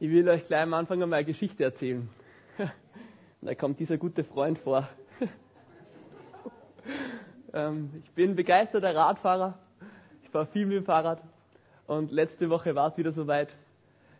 [0.00, 2.08] Ich will euch gleich am Anfang einmal eine Geschichte erzählen.
[3.40, 4.88] Da kommt dieser gute Freund vor.
[7.54, 9.58] Ähm, ich bin begeisterter Radfahrer.
[10.22, 11.22] Ich fahre viel mit dem Fahrrad.
[11.86, 13.48] Und letzte Woche war es wieder soweit.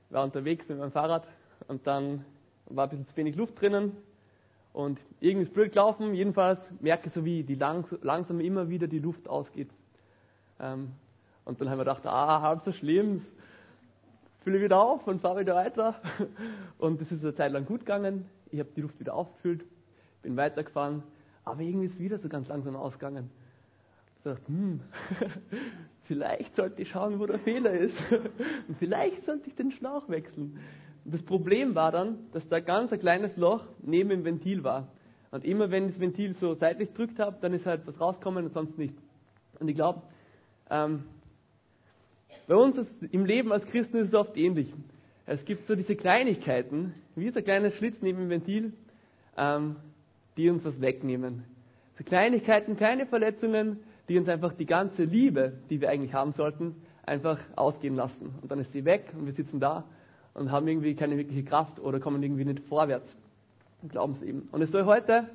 [0.09, 1.27] Ich war unterwegs mit meinem Fahrrad
[1.67, 2.25] und dann
[2.65, 3.95] war ein bisschen zu wenig Luft drinnen.
[4.73, 6.15] Und irgendwie ist blöd gelaufen.
[6.15, 9.69] Jedenfalls merke ich so, wie die langs langsam immer wieder die Luft ausgeht.
[10.59, 10.93] Ähm,
[11.45, 13.21] und dann haben wir gedacht, ah, halb so schlimm,
[14.41, 15.97] fülle wieder auf und fahre wieder weiter.
[16.79, 18.27] Und es ist eine Zeit lang gut gegangen.
[18.51, 19.65] Ich habe die Luft wieder aufgefüllt,
[20.23, 21.03] bin weitergefahren,
[21.45, 23.31] aber irgendwie ist es wieder so ganz langsam ausgegangen.
[24.19, 24.81] Ich dachte, hm,
[26.05, 27.97] vielleicht sollte ich schauen, wo der Fehler ist.
[28.69, 30.59] Und vielleicht sollte ich den Schlauch wechseln.
[31.05, 34.89] Und das Problem war dann, dass da ganz ein kleines Loch neben dem Ventil war.
[35.31, 38.47] Und immer wenn ich das Ventil so seitlich drückt habe, dann ist halt was rausgekommen
[38.47, 38.95] und sonst nicht.
[39.59, 40.03] Und ich glaube,
[40.71, 41.05] ähm,
[42.47, 44.73] bei uns ist, im Leben als Christen ist es oft ähnlich.
[45.27, 48.73] Es gibt so diese Kleinigkeiten, wie so ein kleines Schlitz neben dem Ventil,
[49.37, 49.77] ähm,
[50.37, 51.45] die uns was wegnehmen.
[51.99, 56.77] So Kleinigkeiten, kleine Verletzungen, die uns einfach die ganze Liebe, die wir eigentlich haben sollten,
[57.05, 58.35] einfach ausgehen lassen.
[58.41, 59.85] Und dann ist sie weg und wir sitzen da
[60.35, 63.15] und haben irgendwie keine wirkliche Kraft oder kommen irgendwie nicht vorwärts
[63.83, 64.49] im Glaubensleben.
[64.53, 65.29] Und es soll heute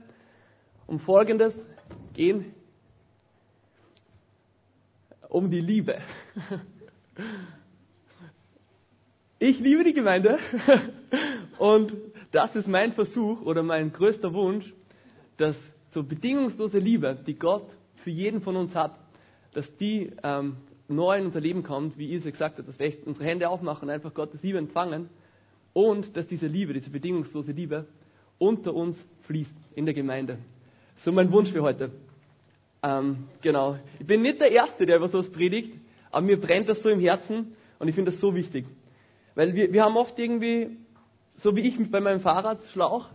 [0.87, 1.63] um Folgendes
[2.13, 2.53] gehen,
[5.29, 5.97] um die Liebe.
[9.39, 10.39] Ich liebe die Gemeinde
[11.59, 11.93] und
[12.31, 14.73] das ist mein Versuch oder mein größter Wunsch,
[15.37, 15.57] dass
[15.89, 18.97] so bedingungslose Liebe, die Gott für jeden von uns hat,
[19.53, 20.55] dass die ähm,
[20.87, 24.13] neu in unser Leben kommt, wie Ilse gesagt hat, dass wir unsere Hände aufmachen einfach
[24.13, 25.09] Gottes Liebe empfangen
[25.73, 27.85] und dass diese Liebe, diese bedingungslose Liebe
[28.39, 30.37] unter uns fließt in der Gemeinde.
[30.95, 31.91] So mein Wunsch für heute.
[32.81, 33.77] Ähm, genau.
[33.99, 35.73] Ich bin nicht der Erste, der über sowas predigt,
[36.13, 38.65] aber mir brennt das so im Herzen und ich finde das so wichtig.
[39.35, 40.77] Weil wir, wir haben oft irgendwie,
[41.35, 43.09] so wie ich bei meinem Fahrradschlauch,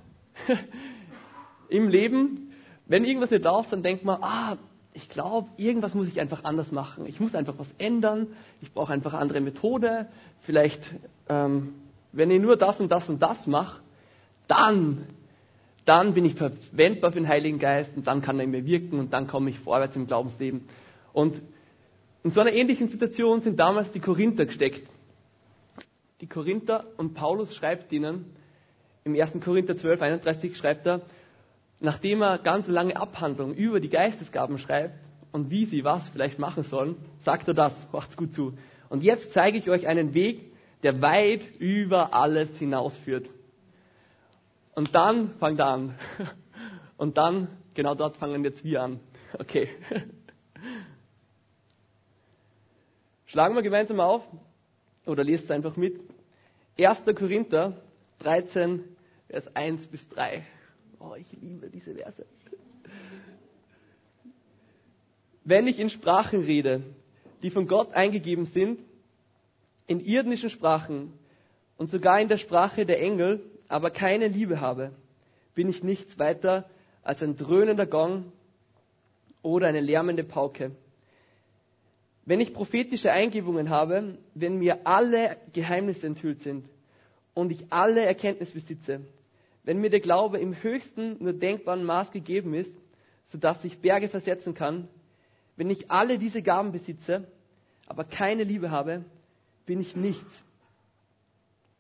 [1.69, 2.53] im Leben,
[2.87, 4.57] wenn irgendwas nicht läuft, dann denkt man, ah,
[4.95, 7.07] ich glaube, irgendwas muss ich einfach anders machen.
[7.07, 8.27] Ich muss einfach was ändern.
[8.61, 10.09] Ich brauche einfach eine andere Methode.
[10.41, 10.83] Vielleicht,
[11.29, 11.75] ähm,
[12.11, 13.81] wenn ich nur das und das und das mache,
[14.49, 15.07] dann,
[15.85, 18.99] dann bin ich verwendbar für den Heiligen Geist und dann kann er in mir wirken
[18.99, 20.63] und dann komme ich vorwärts im Glaubensleben.
[21.13, 21.43] Und
[22.29, 24.87] in so einer ähnlichen Situation sind damals die Korinther gesteckt.
[26.21, 28.27] Die Korinther und Paulus schreibt ihnen,
[29.05, 29.41] im 1.
[29.43, 31.01] Korinther 12, 31 schreibt er,
[31.81, 34.99] nachdem er ganz lange Abhandlungen über die Geistesgaben schreibt
[35.33, 38.53] und wie sie was vielleicht machen sollen, sagt er das, macht's gut zu.
[38.91, 40.53] Und jetzt zeige ich euch einen Weg,
[40.83, 43.27] der weit über alles hinausführt.
[44.75, 45.95] Und dann fangt er an.
[46.99, 49.01] Und dann, genau dort fangen jetzt wir an.
[49.39, 49.71] Okay.
[53.29, 54.27] Schlagen wir gemeinsam auf
[55.05, 56.01] oder lest es einfach mit.
[56.79, 57.05] 1.
[57.15, 57.75] Korinther
[58.21, 58.83] 13,
[59.29, 60.45] Vers 1 bis 3.
[60.99, 62.25] Oh, ich liebe diese Verse.
[65.45, 66.83] Wenn ich in Sprachen rede,
[67.43, 68.81] die von Gott eingegeben sind,
[69.87, 71.13] in irdischen Sprachen
[71.77, 74.93] und sogar in der Sprache der Engel, aber keine Liebe habe,
[75.55, 76.69] bin ich nichts weiter
[77.03, 78.33] als ein dröhnender Gong
[79.43, 80.71] oder eine lärmende Pauke.
[82.29, 86.69] Wenn ich prophetische Eingebungen habe, wenn mir alle Geheimnisse enthüllt sind
[87.33, 89.01] und ich alle Erkenntnis besitze,
[89.65, 92.75] wenn mir der Glaube im höchsten nur denkbaren Maß gegeben ist,
[93.29, 94.89] sodass ich Berge versetzen kann,
[95.57, 97.27] wenn ich alle diese Gaben besitze,
[97.87, 99.07] aber keine Liebe habe,
[99.65, 100.43] bin ich nichts.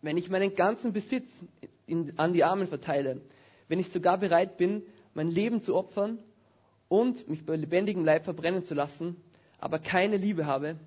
[0.00, 1.31] Wenn ich meinen ganzen Besitz
[1.87, 3.20] in, an die Armen verteile,
[3.69, 4.82] wenn ich sogar bereit bin,
[5.12, 6.19] mein Leben zu opfern
[6.88, 9.16] und mich bei lebendigem Leib verbrennen zu lassen,
[9.58, 10.78] aber keine Liebe habe,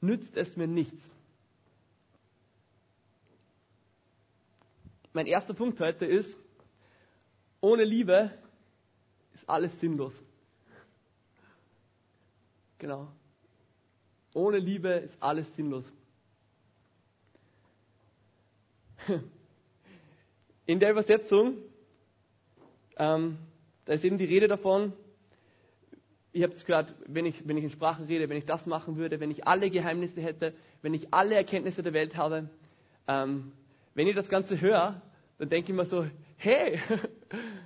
[0.00, 1.08] nützt es mir nichts.
[5.12, 6.36] Mein erster Punkt heute ist,
[7.60, 8.30] ohne Liebe
[9.34, 10.12] ist alles sinnlos.
[12.78, 13.08] Genau.
[14.34, 15.84] Ohne Liebe ist alles sinnlos.
[20.66, 21.56] In der Übersetzung,
[22.96, 23.38] ähm,
[23.84, 24.92] da ist eben die Rede davon,
[26.32, 28.96] ich habe es gehört, wenn ich, wenn ich in Sprachen rede, wenn ich das machen
[28.96, 30.52] würde, wenn ich alle Geheimnisse hätte,
[30.82, 32.48] wenn ich alle Erkenntnisse der Welt habe,
[33.06, 33.52] ähm,
[33.94, 35.00] wenn ich das Ganze höre,
[35.38, 36.78] dann denke ich mir so, hey,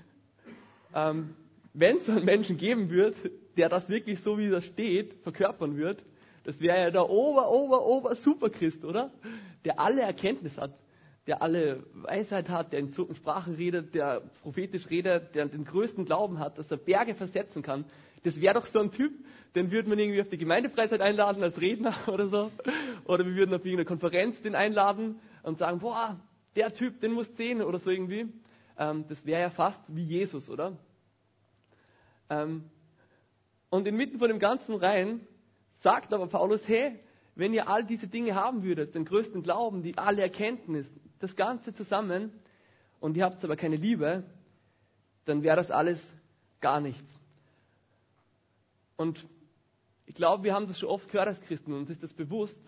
[0.95, 1.35] ähm,
[1.75, 3.17] wenn es so einen Menschen geben wird,
[3.57, 6.03] der das wirklich so wie das steht, verkörpern wird,
[6.45, 9.13] das wäre ja der Ober, Ober, Ober Superchrist, oder?
[9.65, 10.73] Der alle Erkenntnis hat,
[11.27, 16.41] der alle Weisheit hat, der in Sprachen redet, der prophetisch redet, der den größten Glauben
[16.41, 17.85] hat, dass er Berge versetzen kann,
[18.23, 19.13] das wäre doch so ein Typ,
[19.55, 22.51] den würde man irgendwie auf die Gemeindefreizeit einladen als Redner oder so.
[23.05, 25.21] Oder wir würden auf irgendeine Konferenz den einladen.
[25.43, 26.19] und sagen, boah,
[26.57, 28.33] der Typ, den musst du sehen oder so irgendwie.
[28.79, 30.77] Ähm, das wäre ja fast wie Jesus, oder?
[32.31, 32.65] Ähm,
[33.71, 35.27] und inmitten von dem ganzen Reihen
[35.81, 36.99] sagt aber Paulus, hey,
[37.35, 40.87] wenn ihr all diese Dinge haben würdet, den größten Glauben, die alle Erkenntnis,
[41.19, 42.33] das Ganze zusammen,
[43.01, 44.23] und ihr habt aber keine Liebe,
[45.25, 46.01] dann wäre das alles
[46.61, 47.19] gar nichts.
[48.97, 49.27] Und
[50.07, 52.61] ich glaube, wir haben das schon oft gehört als Christen, uns ist das bewusst,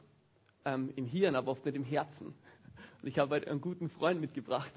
[0.64, 2.26] ähm, im Hirn, aber oft nicht im Herzen.
[2.26, 4.72] Und ich habe heute einen guten Freund mitgebracht.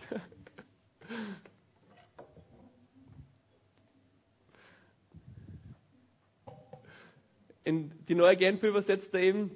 [7.63, 9.51] In die neue Genfer übersetzt er eben,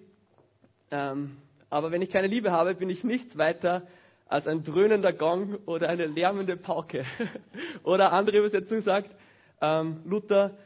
[0.90, 1.38] ähm,
[1.70, 3.88] aber wenn ich keine Liebe habe, bin ich nichts weiter
[4.28, 7.06] als ein dröhnender Gong oder eine lärmende Pauke.
[7.84, 9.16] oder andere Übersetzung sagt,
[9.62, 10.58] ähm, Luther,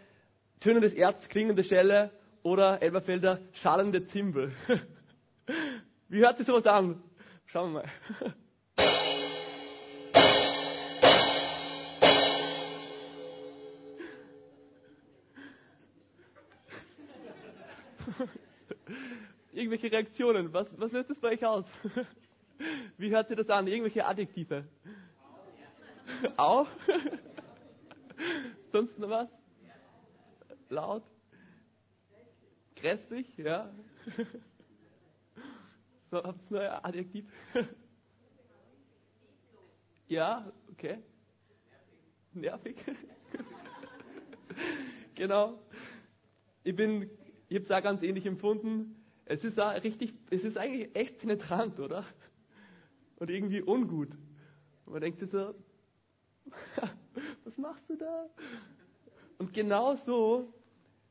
[0.60, 2.12] tönendes Erz, klingende Schelle
[2.44, 4.54] oder Elberfelder, schallende Zimbel.
[6.10, 7.02] Wie hört sich sowas an?
[7.46, 7.90] Schauen wir mal.
[19.54, 20.54] Irgendwelche Reaktionen?
[20.54, 21.66] Was, was löst das bei euch aus?
[22.98, 23.68] Wie hört sich das an?
[23.68, 24.66] Irgendwelche Adjektive?
[26.38, 26.68] Au?
[28.72, 29.30] Sonst noch was?
[30.70, 31.04] Laut?
[32.76, 33.38] Grässlich?
[33.38, 33.74] Ja?
[36.12, 37.26] So, habt ihr ein Adjektiv?
[40.08, 41.00] Ja, okay.
[42.32, 42.76] Nervig.
[45.16, 45.60] genau.
[46.64, 47.10] Ich bin,
[47.50, 49.04] ich habe es auch ganz ähnlich empfunden.
[49.26, 52.06] Es ist auch richtig, es ist eigentlich echt penetrant, oder?
[53.16, 54.12] Und irgendwie ungut.
[54.86, 55.56] Und man denkt sich so,
[57.44, 58.30] was machst du da?
[59.38, 60.46] Und genau so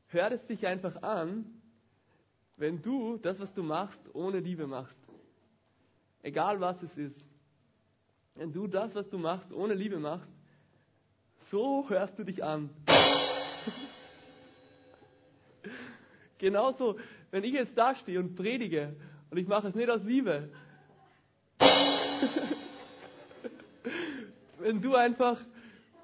[0.07, 1.45] hört es sich einfach an,
[2.57, 4.97] wenn du das, was du machst, ohne Liebe machst.
[6.21, 7.27] Egal was es ist.
[8.33, 10.31] Wenn du das, was du machst, ohne Liebe machst,
[11.51, 12.69] so hörst du dich an.
[16.37, 16.97] Genauso,
[17.31, 18.95] wenn ich jetzt da stehe und predige
[19.29, 20.49] und ich mache es nicht aus Liebe.
[24.59, 25.39] wenn du einfach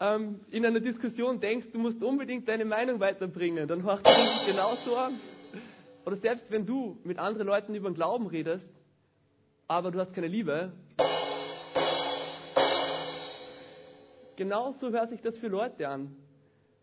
[0.01, 4.47] ähm, in einer Diskussion denkst, du musst unbedingt deine Meinung weiterbringen, dann hörst du dich
[4.47, 5.19] genauso an.
[6.05, 8.67] Oder selbst wenn du mit anderen Leuten über den Glauben redest,
[9.67, 10.73] aber du hast keine Liebe,
[14.35, 16.15] genauso hört sich das für Leute an,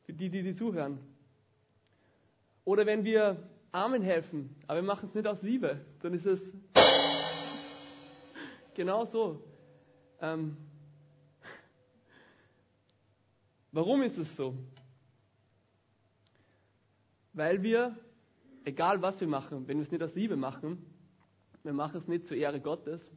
[0.05, 1.01] für die, die, die zuhören.
[2.65, 6.53] Oder wenn wir Armen helfen, aber wir machen es nicht aus Liebe, dann ist es
[8.75, 9.43] genau so.
[10.21, 10.57] Ähm,
[13.73, 14.55] warum ist es so?
[17.33, 17.97] Weil wir
[18.69, 20.79] egal was wir machen, wenn wir es nicht aus Liebe machen,
[21.63, 23.11] wir machen es nicht zur Ehre Gottes,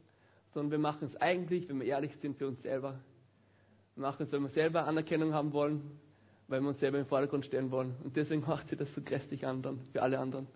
[0.52, 2.98] sondern wir machen es eigentlich, wenn wir ehrlich sind, für uns selber.
[3.94, 5.82] Wir machen es, weil wir selber Anerkennung haben wollen,
[6.48, 7.94] weil wir uns selber im Vordergrund stellen wollen.
[8.02, 10.46] Und deswegen macht sich das so grässlich an dann für alle anderen.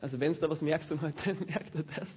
[0.00, 2.16] Also wenn du da was merkst heute, merkt er das.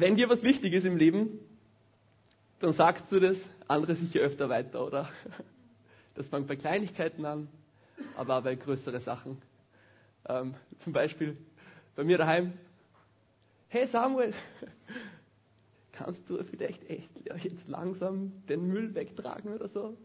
[0.00, 1.40] Wenn dir was wichtig ist im Leben,
[2.60, 3.36] dann sagst du das,
[3.66, 5.08] andere sicher öfter weiter, oder?
[6.14, 7.48] Das fängt bei Kleinigkeiten an,
[8.16, 9.42] aber auch bei größeren Sachen.
[10.28, 11.36] Ähm, zum Beispiel
[11.96, 12.52] bei mir daheim.
[13.68, 14.34] Hey Samuel,
[15.92, 17.10] kannst du vielleicht echt
[17.42, 19.96] jetzt langsam den Müll wegtragen oder so?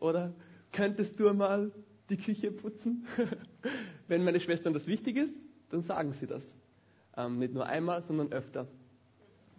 [0.00, 0.32] Oder
[0.72, 1.70] könntest du mal
[2.08, 3.06] die Küche putzen?
[4.08, 5.34] Wenn meine Schwestern das wichtig ist,
[5.70, 6.52] dann sagen sie das.
[7.16, 8.66] Ähm, nicht nur einmal, sondern öfter.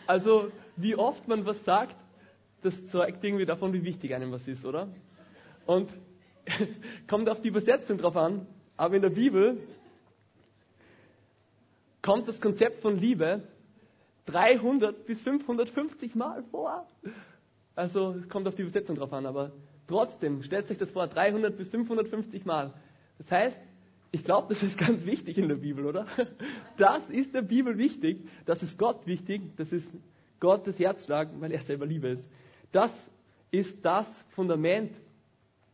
[0.07, 1.97] Also, wie oft man was sagt,
[2.63, 4.89] das zeugt irgendwie davon, wie wichtig einem was ist, oder?
[5.67, 5.89] Und
[7.09, 8.47] kommt auf die Übersetzung drauf an,
[8.77, 9.67] aber in der Bibel
[12.03, 13.43] kommt das Konzept von Liebe
[14.27, 16.87] 300 bis 550 Mal vor.
[17.75, 19.53] Also, es kommt auf die Übersetzung drauf an, aber
[19.87, 22.75] trotzdem, stellt euch das vor, 300 bis 550 Mal.
[23.19, 23.59] Das heißt,
[24.15, 26.07] ich glaube, das ist ganz wichtig in der Bibel, oder?
[26.77, 29.93] Das ist der Bibel wichtig, das ist Gott wichtig, das ist
[30.39, 32.31] Gottes Herzschlag, weil er selber Liebe ist.
[32.71, 32.93] Das
[33.51, 34.93] ist das Fundament,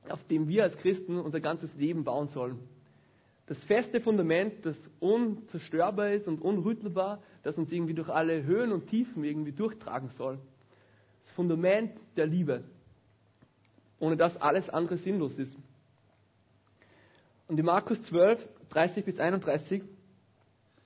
[0.09, 2.59] auf dem wir als Christen unser ganzes Leben bauen sollen.
[3.45, 8.87] Das feste Fundament, das unzerstörbar ist und unrüttelbar, das uns irgendwie durch alle Höhen und
[8.87, 10.39] Tiefen irgendwie durchtragen soll.
[11.21, 12.65] Das Fundament der Liebe,
[13.99, 15.59] ohne dass alles andere sinnlos ist.
[17.51, 19.83] Und in Markus 12, 30 bis 31,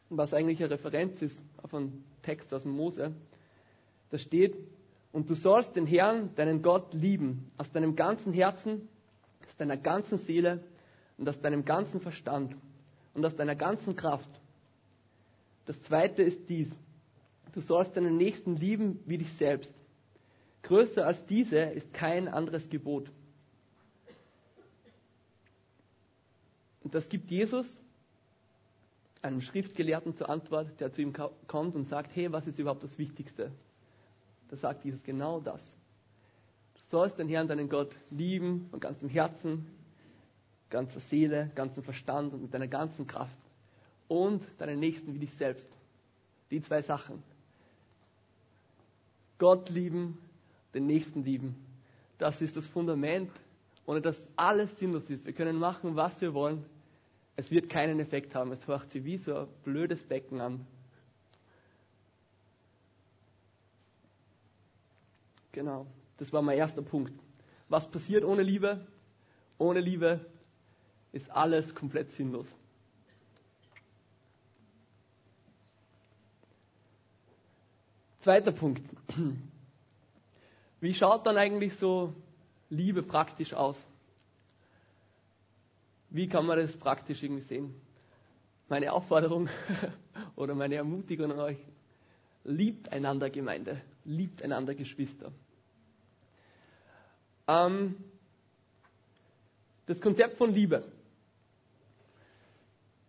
[0.09, 3.13] was eigentlich eine Referenz ist auf einen Text aus dem Mose,
[4.09, 4.57] da steht,
[5.13, 8.89] Und du sollst den Herrn, deinen Gott, lieben, aus deinem ganzen Herzen,
[9.47, 10.65] aus deiner ganzen Seele
[11.19, 12.57] und aus deinem ganzen Verstand
[13.13, 14.31] und aus deiner ganzen Kraft.
[15.67, 16.71] Das zweite ist dies.
[17.53, 19.75] Du sollst deinen Nächsten lieben wie dich selbst.
[20.63, 23.11] Größer als diese ist kein anderes Gebot.
[26.85, 27.81] Und das gibt Jesus
[29.23, 31.15] einem Schriftgelehrten zur Antwort, der zu ihm
[31.47, 33.51] kommt und sagt, hey, was ist überhaupt das Wichtigste?
[34.49, 35.77] Da sagt Jesus genau das.
[36.75, 39.67] Du sollst den Herrn, deinen Gott, lieben von ganzem Herzen,
[40.69, 43.39] ganzer Seele, ganzem Verstand und mit deiner ganzen Kraft.
[44.09, 45.71] Und deinen Nächsten wie dich selbst.
[46.51, 47.23] Die zwei Sachen.
[49.39, 50.19] Gott lieben,
[50.75, 51.57] den Nächsten lieben.
[52.19, 53.31] Das ist das Fundament,
[53.87, 55.25] ohne dass alles sinnlos ist.
[55.25, 56.67] Wir können machen, was wir wollen
[57.37, 58.53] es wird keinen Effekt haben.
[58.53, 60.67] Es hört sich wie so ein blödes Becken an.
[65.53, 65.87] Genau,
[66.17, 67.13] das war mein erster Punkt.
[67.69, 68.87] Was passiert ohne Liebe?
[69.59, 70.25] Ohne Liebe
[71.13, 72.47] ist alles komplett sinnlos.
[78.19, 78.83] Zweiter Punkt.
[80.81, 82.15] Wie schaut dann eigentlich so
[82.69, 83.81] Liebe praktisch aus?
[86.15, 87.75] Wie kann man das praktisch irgendwie sehen?
[88.69, 89.49] Meine Aufforderung
[90.37, 91.59] oder meine Ermutigung an euch,
[92.45, 95.33] liebt einander Gemeinde, liebt einander Geschwister.
[97.49, 97.97] Ähm,
[99.87, 100.85] das Konzept von Liebe.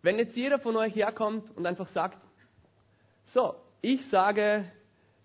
[0.02, 2.18] Wenn jetzt jeder von euch herkommt und einfach sagt,
[3.22, 4.64] so, ich sage,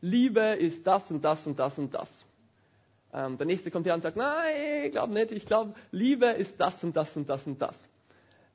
[0.01, 2.25] Liebe ist das und das und das und das.
[3.13, 6.59] Ähm, der nächste kommt her und sagt, nein, ich glaube nicht, ich glaube, Liebe ist
[6.59, 7.89] das und das und das und das.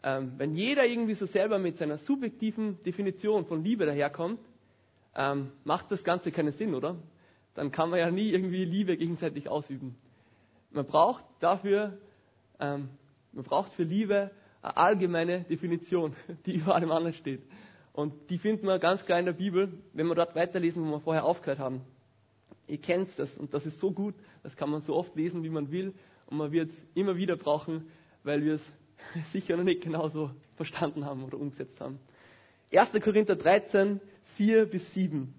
[0.02, 4.40] Ähm, wenn jeder irgendwie so selber mit seiner subjektiven Definition von Liebe daherkommt,
[5.14, 6.96] ähm, macht das Ganze keinen Sinn, oder?
[7.54, 9.96] Dann kann man ja nie irgendwie Liebe gegenseitig ausüben.
[10.70, 11.98] Man braucht dafür,
[12.60, 12.90] ähm,
[13.32, 14.30] man braucht für Liebe
[14.62, 16.14] eine allgemeine Definition,
[16.46, 17.42] die über allem anderen steht.
[17.92, 21.00] Und die finden wir ganz klar in der Bibel, wenn wir dort weiterlesen, wo wir
[21.00, 21.80] vorher aufgehört haben.
[22.68, 25.50] Ihr kennt das und das ist so gut, das kann man so oft lesen, wie
[25.50, 25.94] man will
[26.26, 27.86] und man wird es immer wieder brauchen,
[28.24, 28.72] weil wir es
[29.32, 31.98] sicher noch nicht genauso verstanden haben oder umgesetzt haben.
[32.72, 32.90] 1.
[33.02, 34.00] Korinther 13,
[34.36, 35.32] 4 bis 7.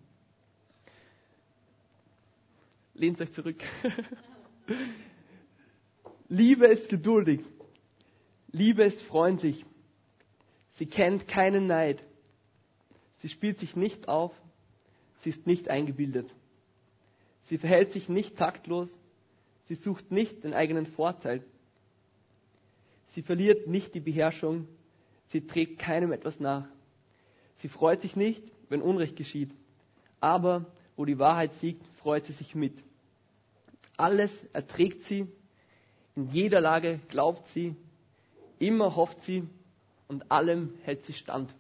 [2.94, 3.62] Lehnt euch zurück.
[6.30, 7.42] Liebe ist geduldig.
[8.52, 9.66] Liebe ist freundlich.
[10.70, 12.04] Sie kennt keinen Neid.
[13.18, 14.32] Sie spielt sich nicht auf.
[15.18, 16.34] Sie ist nicht eingebildet.
[17.48, 18.90] Sie verhält sich nicht taktlos.
[19.66, 21.44] Sie sucht nicht den eigenen Vorteil.
[23.14, 24.68] Sie verliert nicht die Beherrschung.
[25.30, 26.68] Sie trägt keinem etwas nach.
[27.56, 29.52] Sie freut sich nicht, wenn Unrecht geschieht.
[30.20, 32.74] Aber wo die Wahrheit siegt, freut sie sich mit.
[33.96, 35.28] Alles erträgt sie.
[36.16, 37.76] In jeder Lage glaubt sie.
[38.60, 39.48] Immer hofft sie.
[40.08, 41.54] Und allem hält sie stand.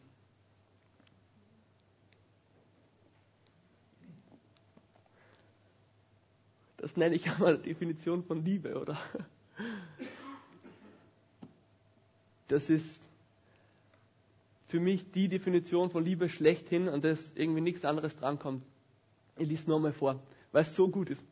[6.77, 8.97] Das nenne ich einmal Definition von Liebe, oder?
[12.47, 12.99] Das ist
[14.67, 18.63] für mich die Definition von Liebe schlechthin, an das irgendwie nichts anderes drankommt.
[19.37, 21.23] Ich lese nochmal vor, weil es so gut ist.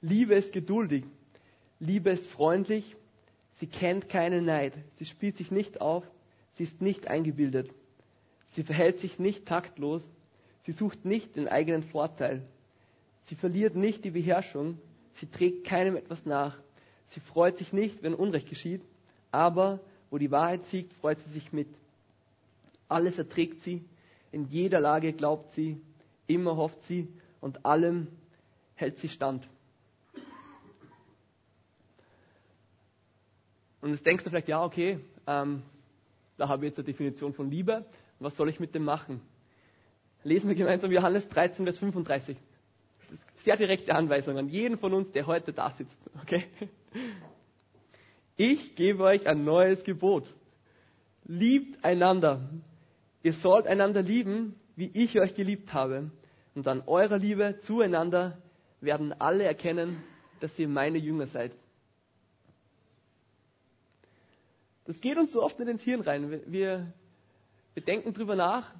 [0.00, 1.04] Liebe ist geduldig.
[1.80, 2.96] Liebe ist freundlich.
[3.56, 4.72] Sie kennt keinen Neid.
[4.96, 6.04] Sie spielt sich nicht auf.
[6.54, 7.74] Sie ist nicht eingebildet.
[8.50, 10.08] Sie verhält sich nicht taktlos.
[10.64, 12.42] Sie sucht nicht den eigenen Vorteil.
[13.22, 14.78] Sie verliert nicht die Beherrschung,
[15.12, 16.56] sie trägt keinem etwas nach.
[17.06, 18.82] Sie freut sich nicht, wenn Unrecht geschieht,
[19.30, 21.68] aber wo die Wahrheit siegt, freut sie sich mit.
[22.88, 23.84] Alles erträgt sie,
[24.32, 25.80] in jeder Lage glaubt sie,
[26.26, 27.08] immer hofft sie
[27.40, 28.08] und allem
[28.74, 29.48] hält sie stand.
[33.80, 35.62] Und jetzt denkst du vielleicht, ja, okay, ähm,
[36.36, 37.84] da habe ich jetzt eine Definition von Liebe,
[38.20, 39.20] was soll ich mit dem machen?
[40.24, 42.36] Lesen wir gemeinsam Johannes 13, Vers 35
[43.44, 45.98] sehr direkte Anweisung an jeden von uns, der heute da sitzt.
[46.22, 46.44] Okay?
[48.36, 50.32] Ich gebe euch ein neues Gebot.
[51.24, 52.48] Liebt einander.
[53.22, 56.10] Ihr sollt einander lieben, wie ich euch geliebt habe.
[56.54, 58.38] Und an eurer Liebe zueinander
[58.80, 60.02] werden alle erkennen,
[60.40, 61.52] dass ihr meine Jünger seid.
[64.84, 66.30] Das geht uns so oft in ins Hirn rein.
[66.30, 66.92] Wir,
[67.74, 68.74] wir denken drüber nach,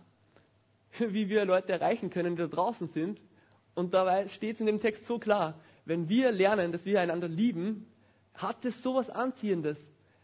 [0.98, 3.20] wie wir Leute erreichen können, die da draußen sind.
[3.74, 7.28] Und dabei steht es in dem Text so klar, wenn wir lernen, dass wir einander
[7.28, 7.86] lieben,
[8.34, 9.78] hat es so was Anziehendes.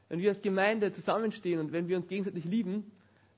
[0.08, 2.90] Wenn wir als Gemeinde zusammenstehen und wenn wir uns gegenseitig lieben,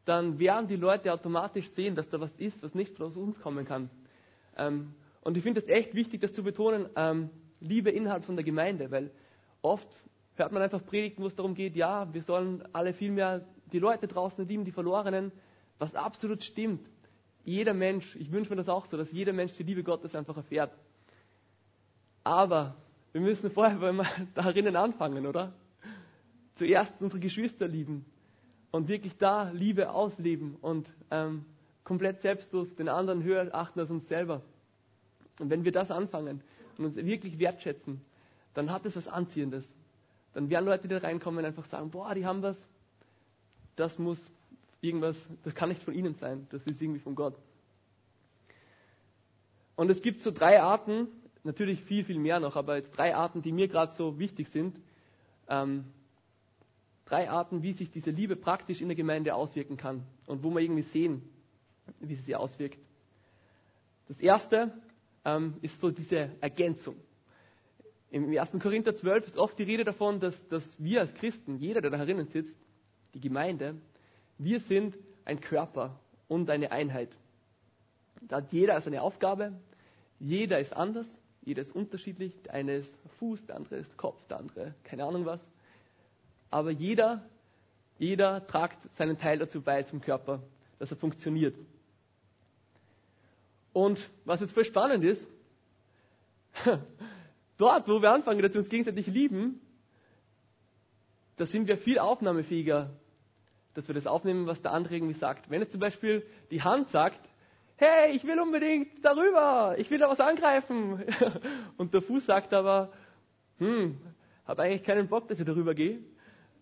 [0.05, 3.65] dann werden die Leute automatisch sehen, dass da was ist, was nicht von uns kommen
[3.65, 3.91] kann.
[4.57, 8.45] Ähm, Und ich finde es echt wichtig, das zu betonen, ähm, Liebe innerhalb von der
[8.45, 9.11] Gemeinde, weil
[9.61, 9.87] oft
[10.37, 13.79] hört man einfach Predigten, wo es darum geht, ja, wir sollen alle viel mehr die
[13.79, 15.31] Leute draußen lieben, die Verlorenen,
[15.79, 16.89] was absolut stimmt.
[17.45, 20.37] Jeder Mensch, ich wünsche mir das auch so, dass jeder Mensch die Liebe Gottes einfach
[20.37, 20.73] erfährt.
[22.23, 22.77] Aber
[23.13, 25.53] wir müssen vorher mal darin anfangen, oder?
[26.55, 28.05] Zuerst unsere Geschwister lieben
[28.71, 31.45] und wirklich da Liebe ausleben und ähm,
[31.85, 34.43] komplett selbstlos den anderen höher achten als uns selber.
[35.39, 36.43] Und wenn wir das anfangen
[36.77, 38.01] und uns wirklich wertschätzen,
[38.55, 39.75] dann hat es was Anziehendes.
[40.35, 42.69] Dann werden Leute, die da reinkommen, einfach sagen, boah, die haben was,
[43.77, 44.21] das muss
[44.81, 47.37] irgendwas, das kann nicht von ihnen sein, das ist irgendwie von Gott.
[49.77, 51.09] Und es gibt so drei Arten,
[51.43, 54.79] natürlich viel, viel mehr noch, aber jetzt drei Arten, die mir gerade so wichtig sind.
[55.49, 55.85] Ähm,
[57.07, 60.61] drei Arten, wie sich diese Liebe praktisch in der Gemeinde auswirken kann und wo wir
[60.61, 61.23] irgendwie sehen,
[61.99, 62.79] wie sie sich auswirkt.
[64.07, 64.73] Das erste
[65.25, 66.97] ähm, ist so diese Ergänzung.
[68.11, 68.51] Im 1.
[68.61, 71.97] Korinther 12 ist oft die Rede davon, dass, dass wir als Christen, jeder, der da
[71.97, 72.57] herinnen sitzt,
[73.15, 73.77] die Gemeinde,
[74.43, 77.15] wir sind ein Körper und eine Einheit.
[78.23, 79.53] Da hat jeder seine Aufgabe,
[80.19, 84.39] jeder ist anders, jeder ist unterschiedlich, der eine ist Fuß, der andere ist Kopf, der
[84.39, 85.41] andere keine Ahnung was.
[86.51, 87.23] Aber jeder,
[87.99, 90.43] jeder tragt seinen Teil dazu bei zum Körper,
[90.79, 91.57] dass er funktioniert.
[93.75, 95.27] Und was jetzt voll spannend ist,
[97.59, 99.61] dort, wo wir anfangen, dass wir uns gegenseitig lieben,
[101.37, 102.91] da sind wir viel aufnahmefähiger,
[103.75, 105.51] dass wir das aufnehmen, was der andere irgendwie sagt.
[105.51, 107.21] Wenn jetzt zum Beispiel die Hand sagt,
[107.77, 111.03] hey, ich will unbedingt darüber, ich will da was angreifen.
[111.77, 112.93] Und der Fuß sagt aber,
[113.59, 113.99] hm,
[114.47, 116.01] habe eigentlich keinen Bock, dass ich darüber gehe.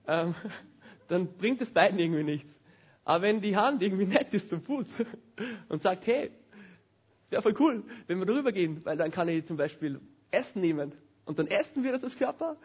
[0.07, 0.35] Ähm,
[1.09, 2.57] dann bringt es beiden irgendwie nichts.
[3.05, 4.87] Aber wenn die Hand irgendwie nett ist zum Fuß
[5.69, 6.31] und sagt, hey,
[7.25, 10.00] es wäre voll cool, wenn wir darüber gehen, weil dann kann ich zum Beispiel
[10.31, 10.93] Essen nehmen
[11.25, 12.57] und dann essen wir das als Körper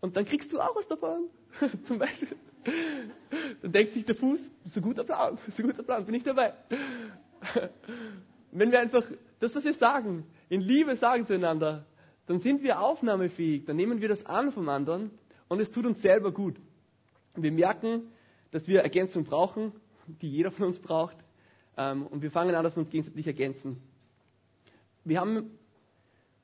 [0.00, 1.28] und dann kriegst du auch was davon.
[1.84, 2.36] zum Beispiel.
[3.62, 4.40] Dann denkt sich der Fuß,
[4.76, 6.54] ein guter Plan, ein guter Plan, bin ich dabei.
[8.52, 9.04] Wenn wir einfach
[9.40, 11.86] das, was wir sagen, in Liebe sagen zueinander,
[12.26, 15.10] dann sind wir aufnahmefähig, dann nehmen wir das an vom anderen
[15.48, 16.56] und es tut uns selber gut.
[17.34, 18.02] Wir merken,
[18.52, 19.72] dass wir Ergänzung brauchen,
[20.06, 21.16] die jeder von uns braucht,
[21.76, 23.82] ähm, und wir fangen an, dass wir uns gegenseitig ergänzen.
[25.04, 25.50] Wir haben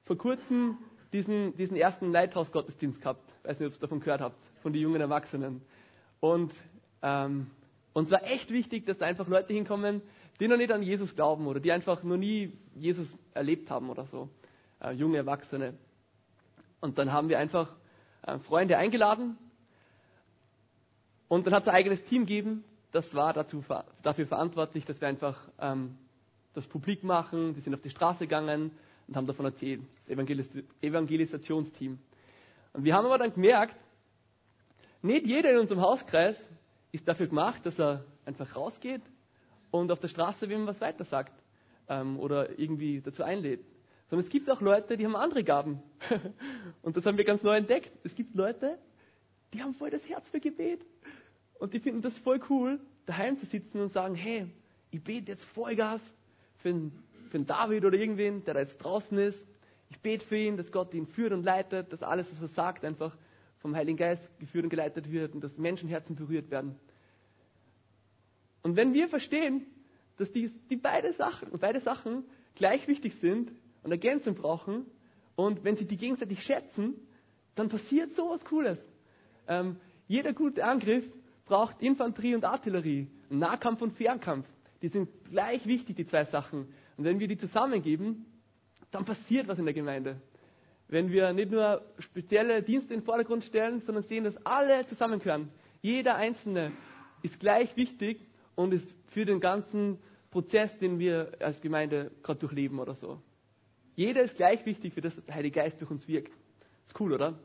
[0.05, 0.79] vor kurzem
[1.13, 3.33] diesen, diesen ersten Leithaus-Gottesdienst gehabt.
[3.43, 5.63] Ich weiß nicht, ob ihr davon gehört habt, von den jungen Erwachsenen.
[6.21, 6.55] Und
[7.03, 7.51] ähm,
[7.93, 10.03] uns war echt wichtig, dass da einfach Leute hinkommen,
[10.41, 14.07] die noch nicht an Jesus glauben oder die einfach noch nie Jesus erlebt haben oder
[14.07, 14.29] so.
[14.81, 15.75] Äh, junge Erwachsene.
[16.81, 17.75] Und dann haben wir einfach
[18.23, 19.37] äh, Freunde eingeladen.
[21.27, 23.63] Und dann hat es ein eigenes Team gegeben, das war dazu,
[24.03, 25.99] dafür verantwortlich, dass wir einfach ähm,
[26.55, 27.55] das publik machen.
[27.55, 28.71] Die sind auf die Straße gegangen
[29.07, 29.83] und haben davon erzählt.
[29.99, 30.49] Das Evangelis
[30.81, 31.99] Evangelisationsteam.
[32.73, 33.77] Und wir haben aber dann gemerkt,
[35.03, 36.49] nicht jeder in unserem Hauskreis
[36.93, 39.03] ist dafür gemacht, dass er einfach rausgeht
[39.71, 41.35] und auf der Straße wem was weiter sagt
[41.89, 43.65] ähm, oder irgendwie dazu einlädt.
[44.09, 45.83] Sondern es gibt auch Leute, die haben andere Gaben.
[46.83, 47.91] und das haben wir ganz neu entdeckt.
[48.05, 48.79] Es gibt Leute,
[49.53, 50.81] die haben voll das Herz für Gebet.
[51.59, 54.47] Und die finden das voll cool, daheim zu sitzen und sagen, hey,
[54.91, 56.01] ich bete jetzt Vollgas
[56.59, 56.93] für den,
[57.31, 59.47] für den David oder irgendwen, der da jetzt draußen ist.
[59.91, 62.85] Ich bete für ihn, dass Gott ihn führt und leitet, dass alles, was er sagt,
[62.85, 63.17] einfach
[63.59, 66.77] vom Heiligen Geist geführt und geleitet wird und dass Menschenherzen berührt werden.
[68.63, 69.67] Und wenn wir verstehen,
[70.17, 74.87] dass die, die beide Sachen, beide Sachen gleich wichtig sind und Ergänzung brauchen
[75.37, 76.95] und wenn sie die gegenseitig schätzen,
[77.55, 78.89] dann passiert sowas Cooles.
[79.47, 81.05] Ähm, jeder gute Angriff
[81.45, 84.47] braucht Infanterie und Artillerie, Nahkampf und Fernkampf.
[84.83, 86.69] Die sind gleich wichtig, die zwei Sachen.
[86.97, 88.27] Und wenn wir die zusammengeben,
[88.91, 90.21] dann passiert was in der Gemeinde.
[90.89, 95.49] Wenn wir nicht nur spezielle Dienste in den Vordergrund stellen, sondern sehen, dass alle zusammengehören.
[95.83, 96.73] Jeder Einzelne
[97.23, 98.19] ist gleich wichtig
[98.55, 99.99] und ist für den ganzen
[100.31, 103.21] Prozess, den wir als Gemeinde gerade durchleben oder so.
[103.97, 106.33] Jeder ist gleich wichtig für das, dass der Heilige Geist durch uns wirkt.
[106.85, 107.39] Ist cool, oder?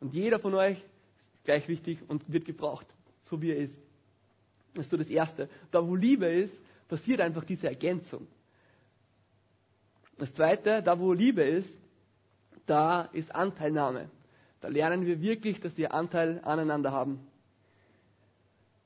[0.00, 2.86] Und jeder von euch ist gleich wichtig und wird gebraucht,
[3.20, 3.78] so wie er ist.
[4.74, 5.48] Das ist so das Erste.
[5.70, 6.58] Da, wo Liebe ist,
[6.88, 8.26] passiert einfach diese Ergänzung.
[10.18, 11.72] Das Zweite, da, wo Liebe ist,
[12.66, 14.10] da ist Anteilnahme.
[14.60, 17.26] Da lernen wir wirklich, dass wir Anteil aneinander haben.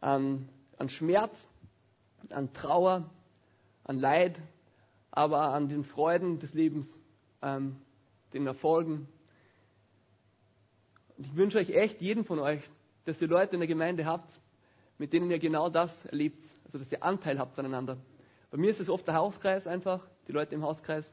[0.01, 1.47] An, an Schmerz,
[2.31, 3.09] an Trauer,
[3.85, 4.41] an Leid,
[5.11, 6.99] aber an den Freuden des Lebens,
[7.43, 7.77] ähm,
[8.33, 9.09] den Erfolgen.
[11.17, 12.63] Und ich wünsche euch echt, jeden von euch,
[13.05, 14.41] dass ihr Leute in der Gemeinde habt,
[14.99, 17.97] mit denen ihr genau das erlebt, also dass ihr Anteil habt aneinander.
[18.51, 21.11] Bei mir ist es oft der Hauskreis einfach, die Leute im Hauskreis,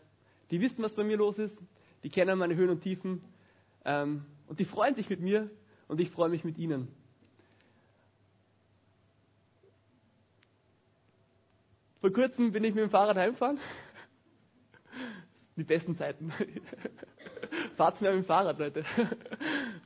[0.51, 1.61] die wissen, was bei mir los ist,
[2.05, 3.19] die kennen meine Höhen und Tiefen
[3.83, 5.49] ähm, und die freuen sich mit mir
[5.87, 6.87] und ich freue mich mit ihnen.
[12.01, 13.59] Vor kurzem bin ich mit dem Fahrrad heimgefahren.
[15.55, 16.31] Die besten Zeiten.
[17.75, 18.85] Fahrt's mehr mit dem Fahrrad, Leute.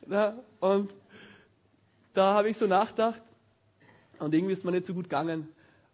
[0.59, 0.93] und
[2.13, 3.21] da habe ich so nachgedacht
[4.19, 5.47] und irgendwie ist mir nicht so gut gegangen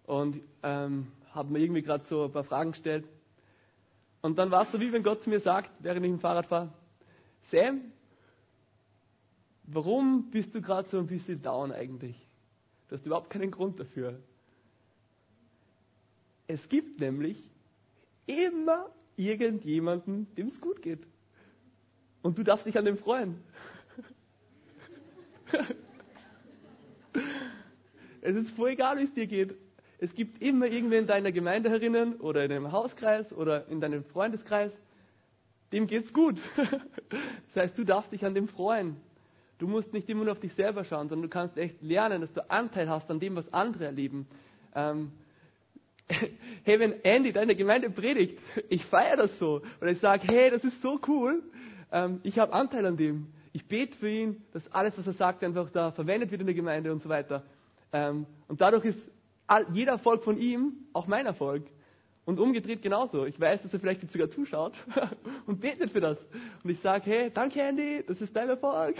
[0.08, 3.06] und ähm, habe mir irgendwie gerade so ein paar Fragen gestellt.
[4.26, 6.48] Und dann war es so, wie wenn Gott zu mir sagt, während ich im Fahrrad
[6.48, 6.74] fahre,
[7.44, 7.92] Sam,
[9.62, 12.18] warum bist du gerade so ein bisschen down eigentlich?
[12.88, 14.20] Du hast überhaupt keinen Grund dafür.
[16.48, 17.52] Es gibt nämlich
[18.26, 21.06] immer irgendjemanden, dem es gut geht.
[22.24, 23.44] Und du darfst dich an dem freuen.
[28.22, 29.56] es ist voll egal, wie es dir geht.
[30.06, 34.04] Es gibt immer irgendwen in deiner Gemeinde herinnen oder in deinem Hauskreis oder in deinem
[34.04, 34.72] Freundeskreis,
[35.74, 36.40] dem geht's gut.
[37.10, 38.98] das heißt, du darfst dich an dem freuen.
[39.58, 42.32] Du musst nicht immer nur auf dich selber schauen, sondern du kannst echt lernen, dass
[42.34, 44.28] du Anteil hast an dem, was andere erleben.
[44.76, 45.12] Ähm,
[46.64, 48.40] hey, wenn Andy deine Gemeinde predigt,
[48.70, 49.64] ich feiere das so.
[49.82, 51.42] Oder ich sage, hey, das ist so cool.
[51.92, 53.34] Ähm, ich habe Anteil an dem.
[53.54, 56.56] Ich bete für ihn, dass alles, was er sagt, einfach da verwendet wird in der
[56.56, 57.42] Gemeinde und so weiter.
[57.92, 59.15] Ähm, und dadurch ist
[59.72, 61.66] jeder Erfolg von ihm auch mein Erfolg.
[62.26, 63.26] Und umgedreht genauso.
[63.26, 64.74] Ich weiß, dass er vielleicht sogar zuschaut
[65.46, 66.18] und betet für das.
[66.64, 68.96] Und ich sage, hey, danke Andy, das ist dein Erfolg.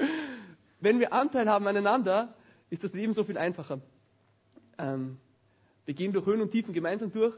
[0.80, 2.34] Wenn wir Anteil haben aneinander,
[2.68, 3.80] ist das Leben so viel einfacher.
[4.76, 5.18] Ähm,
[5.84, 7.34] wir gehen durch Höhen und Tiefen gemeinsam durch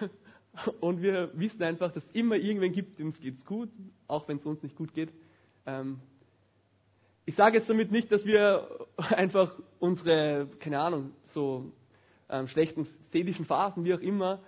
[0.80, 3.70] und wir wissen einfach, dass es immer irgendwen gibt, dem es gut,
[4.08, 5.10] auch wenn es uns nicht gut geht.
[5.66, 6.00] Ähm,
[7.26, 11.72] ich sage jetzt damit nicht, dass wir einfach unsere, keine Ahnung, so
[12.28, 14.40] ähm, schlechten stetischen Phasen, wie auch immer,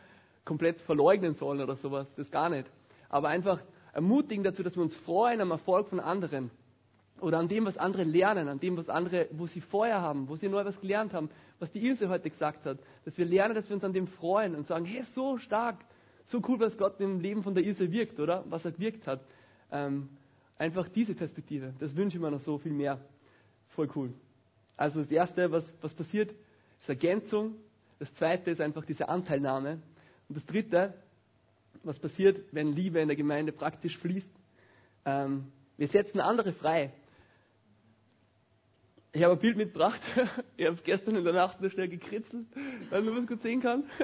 [0.45, 2.15] komplett verleugnen sollen oder sowas.
[2.17, 2.71] Das gar nicht.
[3.09, 3.61] Aber einfach
[3.93, 6.51] ermutigen dazu, dass wir uns freuen am Erfolg von anderen
[7.21, 10.37] oder an dem, was andere lernen, an dem, was andere, wo sie vorher haben, wo
[10.37, 13.69] sie neu was gelernt haben, was die Ilse heute gesagt hat, dass wir lernen, dass
[13.71, 15.77] wir uns an dem freuen und sagen, hey, so stark,
[16.25, 18.45] so cool, was Gott im Leben von der Ilse wirkt, oder?
[18.51, 19.21] Was er gewirkt hat.
[19.73, 20.11] Ähm,
[20.59, 23.01] einfach diese Perspektive, das wünsche ich mir noch so viel mehr.
[23.69, 24.13] Voll cool.
[24.77, 26.35] Also das Erste, was, was passiert,
[26.81, 27.57] ist Ergänzung.
[27.99, 29.81] Das Zweite ist einfach diese Anteilnahme.
[30.29, 30.95] Und das Dritte,
[31.83, 34.31] was passiert, wenn Liebe in der Gemeinde praktisch fließt,
[35.07, 36.93] ähm, wir setzen andere frei.
[39.13, 40.01] Ich habe ein Bild mitgebracht.
[40.59, 42.47] Ich habe es gestern in der Nacht nur schnell gekritzelt,
[42.91, 43.85] weil man was gut sehen kann.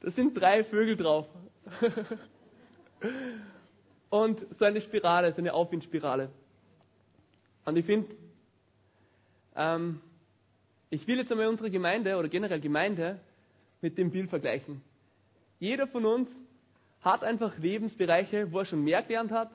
[0.00, 1.28] Da sind drei Vögel drauf.
[4.10, 6.30] Und so eine Spirale, so eine Aufwindspirale.
[7.64, 8.14] Und ich finde,
[9.56, 10.00] ähm,
[10.90, 13.18] ich will jetzt einmal unsere Gemeinde oder generell Gemeinde
[13.80, 14.82] mit dem Bild vergleichen.
[15.58, 16.30] Jeder von uns
[17.00, 19.50] hat einfach Lebensbereiche, wo er schon mehr gelernt hat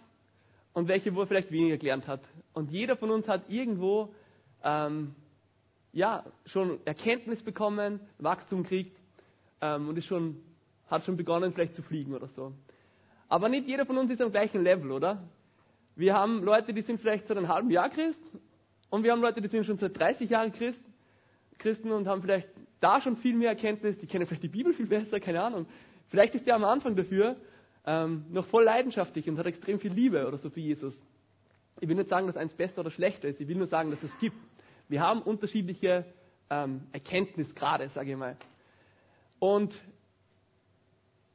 [0.74, 2.22] und welche, wo er vielleicht weniger gelernt hat.
[2.54, 4.14] Und jeder von uns hat irgendwo
[4.64, 5.16] ähm,
[5.94, 8.96] ja, schon Erkenntnis bekommen, Wachstum kriegt
[9.62, 10.42] ähm, und ist schon,
[10.88, 12.54] hat schon begonnen, vielleicht zu fliegen oder so.
[13.30, 15.24] Aber nicht jeder von uns ist am gleichen Level, oder?
[15.96, 18.22] Wir haben Leute, die sind vielleicht seit einem halben Jahr Christ
[18.90, 20.84] und wir haben Leute, die sind schon seit 30 Jahren Christ,
[21.60, 24.88] Christen und haben vielleicht da schon viel mehr Erkenntnis, die kennen vielleicht die Bibel viel
[24.88, 25.68] besser, keine Ahnung.
[26.08, 27.36] Vielleicht ist der am Anfang dafür
[27.86, 31.00] ähm, noch voll leidenschaftlich und hat extrem viel Liebe oder so für Jesus.
[31.82, 33.40] Ich will nicht sagen, dass eins besser oder schlechter ist.
[33.40, 34.38] Ich will nur sagen, dass es gibt.
[34.88, 36.06] Wir haben unterschiedliche
[36.50, 38.38] ähm, Erkenntnisgrade, sage ich mal.
[39.38, 39.82] Und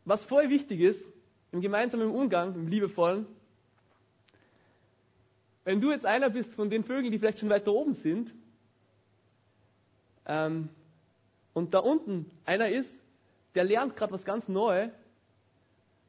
[0.05, 1.07] was voll wichtig ist,
[1.55, 3.27] im gemeinsamen Umgang, im liebevollen,
[5.63, 8.35] wenn du jetzt einer bist von den Vögeln, die vielleicht schon weiter oben sind,
[10.27, 10.69] ähm,
[11.53, 12.93] und da unten einer ist,
[13.55, 14.91] der lernt gerade was ganz Neues,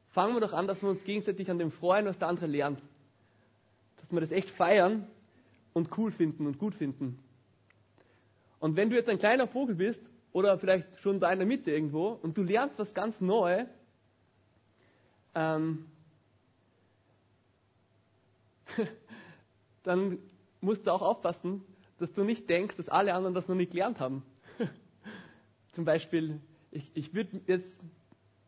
[0.08, 2.82] fangen wir doch an, dass wir uns gegenseitig an dem freuen, was der andere lernt.
[4.00, 5.06] Dass wir das echt feiern
[5.72, 7.20] und cool finden und gut finden.
[8.58, 10.00] Und wenn du jetzt ein kleiner Vogel bist
[10.32, 13.68] oder vielleicht schon da in der Mitte irgendwo und du lernst was ganz Neues,
[15.36, 15.86] ähm,
[19.84, 20.18] dann
[20.60, 21.62] musst du auch aufpassen,
[21.98, 24.24] dass du nicht denkst, dass alle anderen das noch nicht gelernt haben.
[25.72, 27.78] Zum Beispiel, ich, ich würde jetzt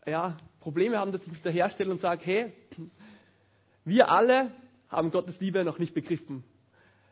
[0.06, 2.52] ja, Probleme haben, dass ich mich da herstelle und sage, hey,
[3.84, 4.50] wir alle
[4.88, 6.42] haben Gottes Liebe noch nicht begriffen.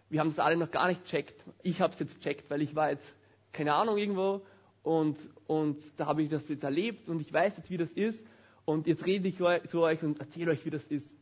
[0.08, 1.44] Wir haben das alle noch gar nicht checkt.
[1.62, 3.14] Ich habe es jetzt checkt, weil ich war jetzt,
[3.52, 4.42] keine Ahnung, irgendwo
[4.82, 8.24] und, und da habe ich das jetzt erlebt und ich weiß jetzt, wie das ist
[8.66, 11.14] und jetzt rede ich zu euch und erzähle euch, wie das ist.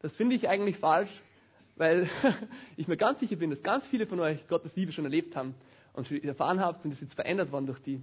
[0.00, 1.10] Das finde ich eigentlich falsch,
[1.76, 2.10] weil
[2.76, 5.54] ich mir ganz sicher bin, dass ganz viele von euch Gottes Liebe schon erlebt haben
[5.94, 8.02] und schon erfahren habt und es jetzt verändert worden durch die.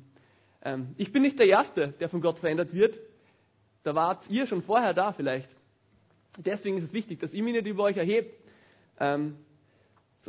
[0.64, 2.98] Ähm, ich bin nicht der Erste, der von Gott verändert wird.
[3.84, 5.50] Da wart ihr schon vorher da vielleicht.
[6.38, 8.30] Deswegen ist es wichtig, dass ich mich nicht über euch erhebe
[9.00, 9.36] ähm,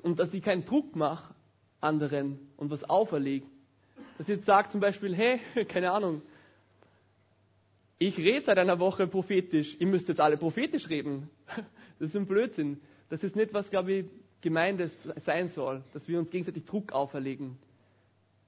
[0.02, 1.34] und dass ich keinen Druck mache
[1.80, 3.46] anderen und was auferlege.
[4.18, 6.22] Dass ich jetzt sage zum Beispiel, hey, keine Ahnung,
[8.02, 11.30] ich rede seit einer Woche prophetisch, ihr müsst jetzt alle prophetisch reden.
[11.98, 12.80] Das ist ein Blödsinn.
[13.10, 14.06] Das ist nicht, was, glaube ich,
[14.40, 17.58] Gemeinde sein soll, dass wir uns gegenseitig Druck auferlegen.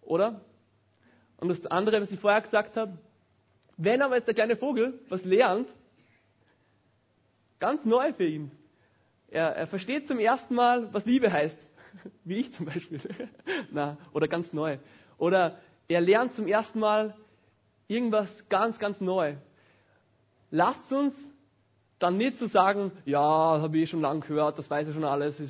[0.01, 0.41] Oder?
[1.37, 2.97] Und das andere, was ich vorher gesagt habe,
[3.77, 5.69] wenn aber jetzt der kleine Vogel was lernt,
[7.59, 8.53] ganz neu für ihn.
[9.29, 11.67] Er, er versteht zum ersten Mal, was Liebe heißt.
[12.25, 13.01] Wie ich zum Beispiel.
[13.71, 14.79] Na, oder ganz neu.
[15.19, 17.15] Oder er lernt zum ersten Mal
[17.93, 19.37] irgendwas ganz, ganz neu.
[20.51, 21.15] Lasst uns
[21.99, 25.05] dann nicht zu so sagen, ja, habe ich schon lange gehört, das weiß ich schon
[25.05, 25.41] alles,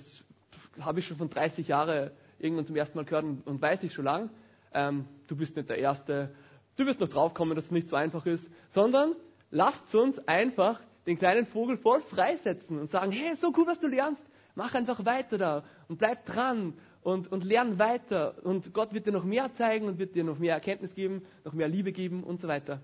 [0.80, 3.92] habe ich schon von 30 Jahren irgendwann zum ersten Mal gehört und, und weiß ich
[3.92, 4.30] schon lang.
[4.74, 6.34] Ähm, du bist nicht der Erste,
[6.76, 9.14] du wirst noch draufkommen, dass es nicht so einfach ist, sondern
[9.50, 13.88] lasst uns einfach den kleinen Vogel voll freisetzen und sagen, hey, so cool, was du
[13.88, 14.24] lernst,
[14.54, 19.12] mach einfach weiter da und bleib dran und, und lern weiter und Gott wird dir
[19.12, 22.40] noch mehr zeigen und wird dir noch mehr Erkenntnis geben, noch mehr Liebe geben und
[22.40, 22.80] so weiter.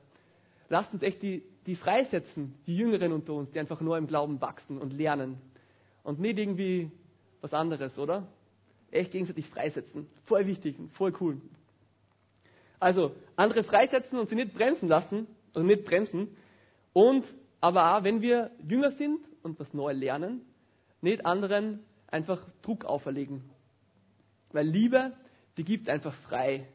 [0.69, 4.41] Lasst uns echt die, die freisetzen, die Jüngeren unter uns, die einfach nur im Glauben
[4.41, 5.41] wachsen und lernen
[6.03, 6.91] und nicht irgendwie
[7.41, 8.27] was anderes, oder?
[8.91, 10.07] Echt gegenseitig freisetzen.
[10.25, 11.41] Voll wichtig, voll cool.
[12.81, 16.29] Also, andere freisetzen und sie nicht bremsen lassen, oder nicht bremsen.
[16.93, 20.43] Und, aber auch, wenn wir jünger sind und was Neues lernen,
[21.01, 23.43] nicht anderen einfach Druck auferlegen.
[24.53, 25.13] Weil Liebe,
[25.57, 26.67] die gibt einfach frei.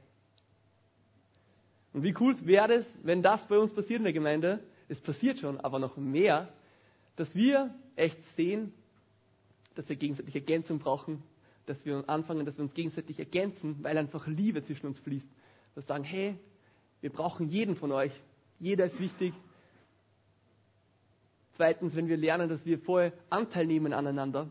[1.94, 5.40] Und wie cool wäre es, wenn das bei uns passiert in der Gemeinde, es passiert
[5.40, 6.52] schon, aber noch mehr,
[7.16, 8.74] dass wir echt sehen,
[9.76, 11.24] dass wir gegenseitig Ergänzung brauchen,
[11.66, 15.30] dass wir anfangen, dass wir uns gegenseitig ergänzen, weil einfach Liebe zwischen uns fließt.
[15.76, 16.36] Dass wir sagen, hey,
[17.02, 18.12] wir brauchen jeden von euch.
[18.60, 19.34] Jeder ist wichtig.
[21.54, 24.50] Zweitens, wenn wir lernen, dass wir voll Anteil nehmen aneinander,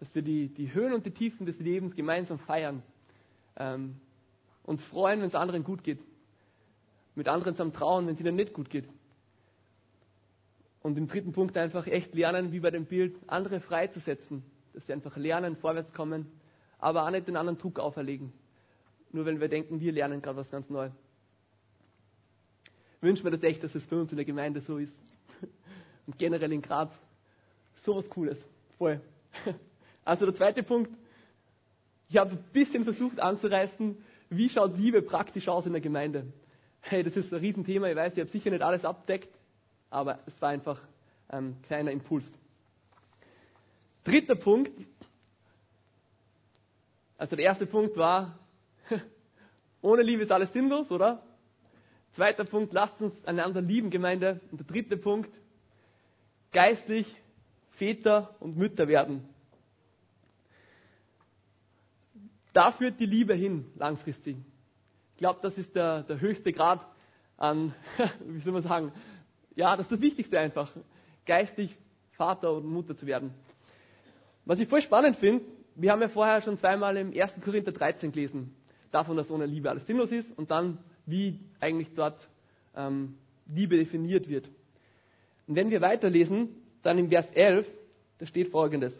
[0.00, 2.82] dass wir die, die Höhen und die Tiefen des Lebens gemeinsam feiern,
[3.56, 3.96] ähm,
[4.64, 6.00] uns freuen, wenn es anderen gut geht,
[7.14, 8.88] mit anderen zusammen trauen, wenn es ihnen nicht gut geht.
[10.82, 14.92] Und im dritten Punkt einfach echt lernen, wie bei dem Bild, andere freizusetzen, dass sie
[14.94, 16.26] einfach lernen, vorwärts kommen,
[16.78, 18.32] aber auch nicht den anderen Druck auferlegen.
[19.12, 20.92] Nur wenn wir denken, wir lernen gerade was ganz Neues.
[23.02, 24.96] Wünschen wir das echt, dass es für uns in der Gemeinde so ist.
[26.06, 26.98] Und generell in Graz.
[27.74, 28.46] So was Cooles.
[28.78, 29.00] Voll.
[30.04, 30.90] Also der zweite Punkt.
[32.08, 33.96] Ich habe ein bisschen versucht anzureißen,
[34.30, 36.26] wie schaut Liebe praktisch aus in der Gemeinde.
[36.80, 37.88] Hey, das ist ein Riesenthema.
[37.88, 39.28] Ich weiß, ich habe sicher nicht alles abdeckt,
[39.90, 40.80] aber es war einfach
[41.28, 42.30] ein kleiner Impuls.
[44.04, 44.72] Dritter Punkt.
[47.18, 48.38] Also der erste Punkt war,
[49.82, 51.22] ohne Liebe ist alles sinnlos, oder?
[52.12, 54.40] Zweiter Punkt, lasst uns einander lieben, Gemeinde.
[54.50, 55.30] Und der dritte Punkt,
[56.50, 57.14] geistlich
[57.70, 59.28] Väter und Mütter werden.
[62.52, 64.36] Da führt die Liebe hin, langfristig.
[65.12, 66.86] Ich glaube, das ist der, der höchste Grad
[67.36, 67.74] an,
[68.26, 68.92] wie soll man sagen,
[69.54, 70.70] ja, das ist das Wichtigste einfach,
[71.26, 71.76] geistig
[72.12, 73.34] Vater und Mutter zu werden.
[74.44, 77.34] Was ich voll spannend finde, wir haben ja vorher schon zweimal im 1.
[77.42, 78.54] Korinther 13 gelesen,
[78.90, 82.28] davon, dass ohne Liebe alles sinnlos ist und dann, wie eigentlich dort
[82.74, 84.48] ähm, Liebe definiert wird.
[85.46, 86.48] Und wenn wir weiterlesen,
[86.82, 87.66] dann im Vers 11,
[88.18, 88.98] da steht folgendes.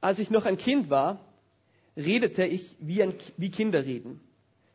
[0.00, 1.20] Als ich noch ein Kind war,
[2.04, 4.20] redete ich wie, ein, wie Kinder reden,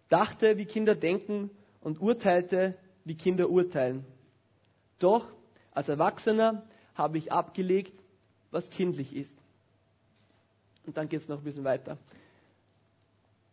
[0.09, 1.49] dachte wie Kinder denken
[1.81, 4.05] und urteilte wie Kinder urteilen.
[4.99, 5.27] Doch
[5.71, 6.63] als Erwachsener
[6.95, 7.93] habe ich abgelegt,
[8.51, 9.37] was kindlich ist.
[10.85, 11.97] Und dann geht es noch ein bisschen weiter.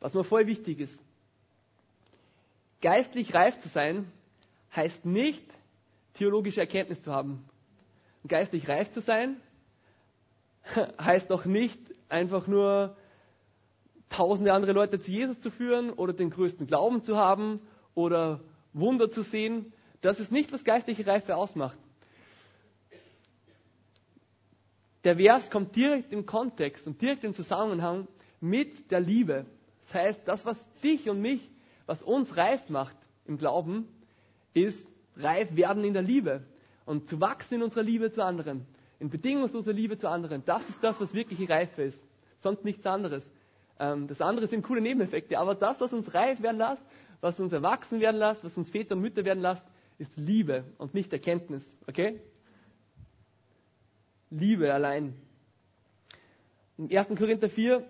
[0.01, 0.99] Was mir voll wichtig ist.
[2.81, 4.11] Geistlich reif zu sein,
[4.75, 5.45] heißt nicht,
[6.15, 7.45] theologische Erkenntnis zu haben.
[8.27, 9.41] Geistlich reif zu sein,
[11.01, 12.97] heißt auch nicht, einfach nur
[14.13, 17.61] tausende andere Leute zu Jesus zu führen oder den größten Glauben zu haben
[17.95, 18.41] oder
[18.73, 19.73] Wunder zu sehen.
[20.03, 21.79] Das ist nicht, was geistliche Reife ausmacht.
[25.05, 28.07] Der Vers kommt direkt im Kontext und direkt im Zusammenhang
[28.41, 29.47] mit der Liebe.
[29.81, 31.51] Das heißt, das, was dich und mich,
[31.87, 33.89] was uns reif macht im Glauben,
[34.55, 36.45] ist reif werden in der Liebe
[36.85, 38.67] und zu wachsen in unserer Liebe zu anderen,
[39.01, 40.45] in bedingungsloser Liebe zu anderen.
[40.45, 42.03] Das ist das, was wirkliche Reife ist.
[42.37, 43.29] Sonst nichts anderes.
[43.83, 46.83] Ähm, das andere sind coole Nebeneffekte, aber das, was uns reif werden lässt,
[47.21, 49.65] was uns erwachsen werden lässt, was uns Väter und Mütter werden lässt,
[49.99, 51.77] ist Liebe und nicht Erkenntnis.
[51.89, 52.21] Okay?
[54.31, 55.15] Liebe allein.
[56.79, 57.09] In 1.
[57.19, 57.85] Korinther 4,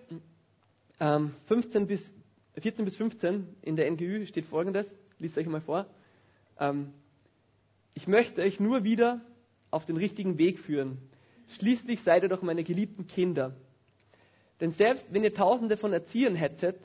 [1.47, 2.11] 15 ähm, bis
[2.59, 5.87] 14 bis 15 in der NGÜ steht folgendes, liest euch mal vor.
[6.59, 6.93] Ähm,
[7.95, 9.21] ich möchte euch nur wieder
[9.71, 10.99] auf den richtigen Weg führen.
[11.49, 13.55] Schließlich seid ihr doch meine geliebten Kinder.
[14.63, 16.79] Denn selbst wenn ihr tausende von Erziehern hättet,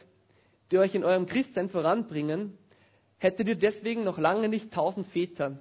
[0.72, 2.58] die euch in eurem Christsein voranbringen,
[3.20, 5.60] hättet ihr deswegen noch lange nicht tausend Väter.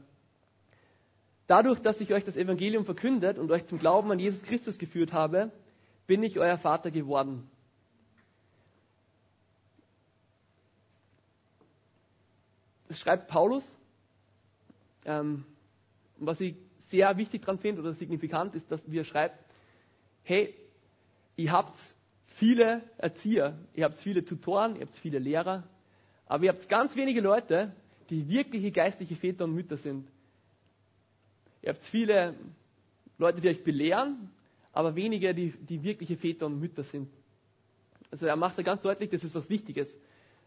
[1.46, 5.12] Dadurch, dass ich euch das Evangelium verkündet und euch zum Glauben an Jesus Christus geführt
[5.12, 5.52] habe,
[6.06, 7.50] bin ich euer Vater geworden.
[12.88, 13.62] Das schreibt Paulus.
[15.04, 15.44] Ähm,
[16.16, 16.56] was ich
[16.88, 19.38] sehr wichtig daran finde oder signifikant ist, dass wir schreibt,
[20.22, 20.54] hey,
[21.36, 21.76] ihr habt
[22.36, 25.64] viele Erzieher, ihr habt viele Tutoren, ihr habt viele Lehrer,
[26.26, 27.74] aber ihr habt ganz wenige Leute,
[28.10, 30.08] die wirkliche geistliche Väter und Mütter sind.
[31.62, 32.34] Ihr habt viele
[33.18, 34.30] Leute, die euch belehren,
[34.72, 37.08] aber wenige, die, die wirkliche Väter und Mütter sind.
[38.10, 39.96] Also er macht da ganz deutlich, das ist was Wichtiges.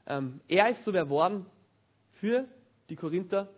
[0.06, 1.45] Ähm, er ist so geworden
[2.13, 2.45] für
[2.89, 3.49] die Korinther,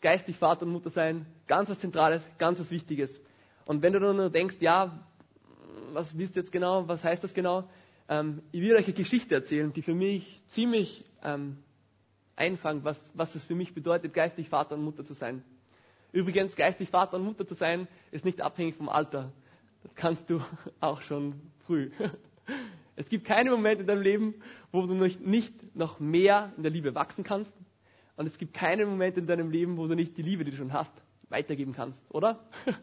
[0.00, 3.20] geistig Vater und Mutter sein, ganz was Zentrales, ganz was Wichtiges.
[3.64, 5.06] Und wenn du nur denkst, ja,
[5.94, 7.68] was willst du jetzt genau, was heißt das genau?
[8.08, 11.58] Ähm, ich will euch eine Geschichte erzählen, die für mich ziemlich ähm,
[12.36, 15.44] einfangt, was, was es für mich bedeutet, geistig Vater und Mutter zu sein.
[16.12, 19.32] Übrigens, geistig Vater und Mutter zu sein, ist nicht abhängig vom Alter.
[19.82, 20.40] Das kannst du
[20.80, 21.34] auch schon
[21.66, 21.90] früh.
[22.94, 24.34] Es gibt keine Momente in deinem Leben,
[24.70, 27.56] wo du nicht noch mehr in der Liebe wachsen kannst.
[28.16, 30.58] Und es gibt keine Momente in deinem Leben, wo du nicht die Liebe, die du
[30.58, 30.92] schon hast,
[31.32, 32.38] weitergeben kannst, oder?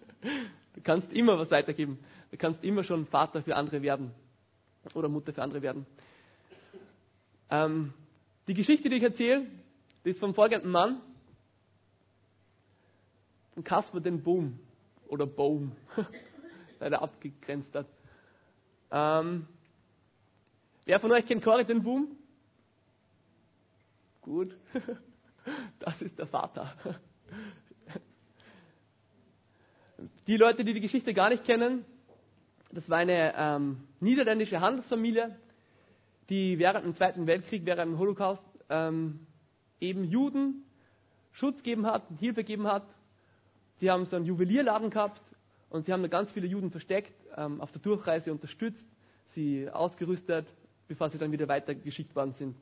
[0.76, 2.00] Du kannst immer was weitergeben.
[2.32, 4.14] Du kannst immer schon Vater für andere werden
[4.94, 5.86] oder Mutter für andere werden.
[7.50, 7.94] Ähm,
[8.48, 9.48] die Geschichte, die ich erzähle,
[10.06, 11.02] die ist vom folgenden Mann,
[13.54, 14.60] von Kasper den Boom
[15.08, 15.76] oder Boom,
[16.78, 17.88] weil er abgegrenzt hat.
[18.92, 19.48] Ähm,
[20.86, 22.16] wer von euch kennt Cory den Boom?
[24.22, 24.56] Gut,
[25.80, 26.74] das ist der Vater.
[30.28, 31.86] Die Leute, die die Geschichte gar nicht kennen,
[32.72, 35.36] das war eine ähm, niederländische Handelsfamilie,
[36.30, 39.20] die während dem Zweiten Weltkrieg, während dem Holocaust ähm,
[39.80, 40.64] eben Juden
[41.32, 42.86] Schutz gegeben hat, Hilfe gegeben hat.
[43.76, 45.22] Sie haben so einen Juwelierladen gehabt
[45.70, 48.88] und sie haben da ganz viele Juden versteckt, ähm, auf der Durchreise unterstützt,
[49.26, 50.48] sie ausgerüstet,
[50.88, 52.56] bevor sie dann wieder weitergeschickt worden sind.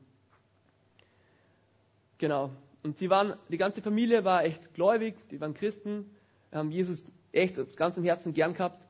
[2.18, 2.50] Genau.
[2.82, 6.10] Und sie waren, die ganze Familie war echt gläubig, die waren Christen,
[6.52, 8.82] haben Jesus echt aus ganzem Herzen gern gehabt.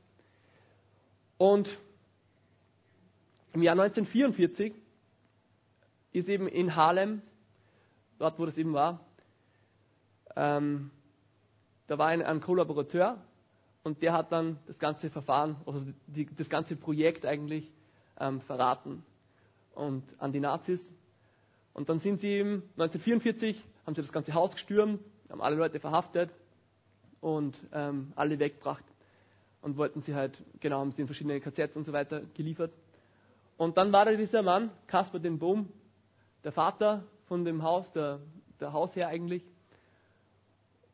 [1.36, 1.78] Und
[3.52, 4.74] im Jahr 1944
[6.12, 7.22] ist eben in Harlem,
[8.18, 9.00] dort wo das eben war,
[10.36, 10.90] ähm,
[11.86, 13.18] da war ein, ein, Kollaborateur
[13.82, 17.72] und der hat dann das ganze Verfahren, also die, das ganze Projekt eigentlich
[18.20, 19.04] ähm, verraten
[19.74, 20.92] und an die Nazis.
[21.72, 25.80] Und dann sind sie eben 1944 haben sie das ganze Haus gestürmt, haben alle Leute
[25.80, 26.30] verhaftet
[27.20, 28.84] und ähm, alle weggebracht
[29.62, 32.72] und wollten sie halt, genau, haben sie in verschiedene KZs und so weiter geliefert.
[33.56, 35.68] Und dann war da dieser Mann, Kasper den Bohm,
[36.44, 38.20] der Vater von dem Haus, der,
[38.60, 39.44] der Hausherr eigentlich.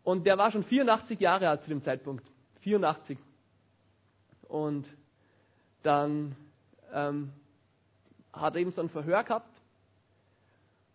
[0.03, 2.27] Und der war schon 84 Jahre alt zu dem Zeitpunkt.
[2.61, 3.19] 84.
[4.49, 4.89] Und
[5.83, 6.35] dann
[6.93, 7.33] ähm,
[8.33, 9.51] hat er eben so ein Verhör gehabt.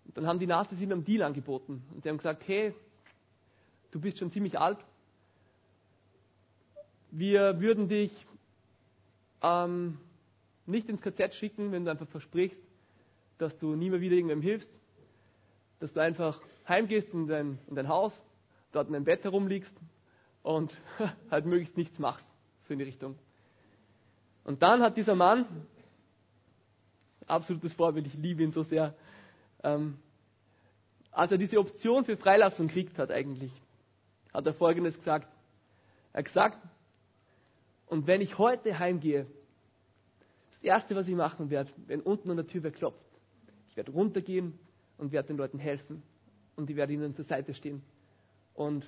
[0.06, 1.84] Und dann haben die Nazis ihm einen Deal angeboten.
[1.94, 2.74] Und sie haben gesagt, hey,
[3.92, 4.80] du bist schon ziemlich alt,
[7.12, 8.12] wir würden dich
[9.42, 9.98] ähm,
[10.66, 12.62] nicht ins KZ schicken, wenn du einfach versprichst,
[13.38, 14.72] dass du nie mehr wieder irgendwem hilfst,
[15.80, 18.20] dass du einfach heimgehst in dein, in dein Haus,
[18.72, 19.76] dort in deinem Bett herumliegst
[20.44, 20.78] und
[21.32, 22.30] halt möglichst nichts machst,
[22.62, 23.18] so in die Richtung.
[24.44, 25.46] Und dann hat dieser Mann,
[27.28, 28.96] absolutes Vorbild, ich liebe ihn so sehr,
[29.64, 29.98] ähm,
[31.12, 33.52] als er diese Option für Freilassung kriegt hat eigentlich,
[34.34, 35.28] hat er Folgendes gesagt.
[36.14, 36.58] Er hat gesagt,
[37.90, 39.26] und wenn ich heute heimgehe,
[40.52, 43.06] das Erste, was ich machen werde, wenn unten an der Tür wer klopft,
[43.70, 44.58] ich werde runtergehen
[44.98, 46.04] und werde den Leuten helfen.
[46.56, 47.82] Und ich werde ihnen zur Seite stehen.
[48.54, 48.86] Und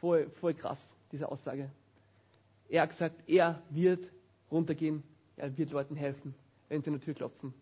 [0.00, 0.78] voll, voll krass,
[1.10, 1.70] diese Aussage.
[2.68, 4.10] Er hat gesagt, er wird
[4.50, 5.02] runtergehen,
[5.36, 6.34] er wird Leuten helfen,
[6.68, 7.52] wenn sie an der Tür klopfen.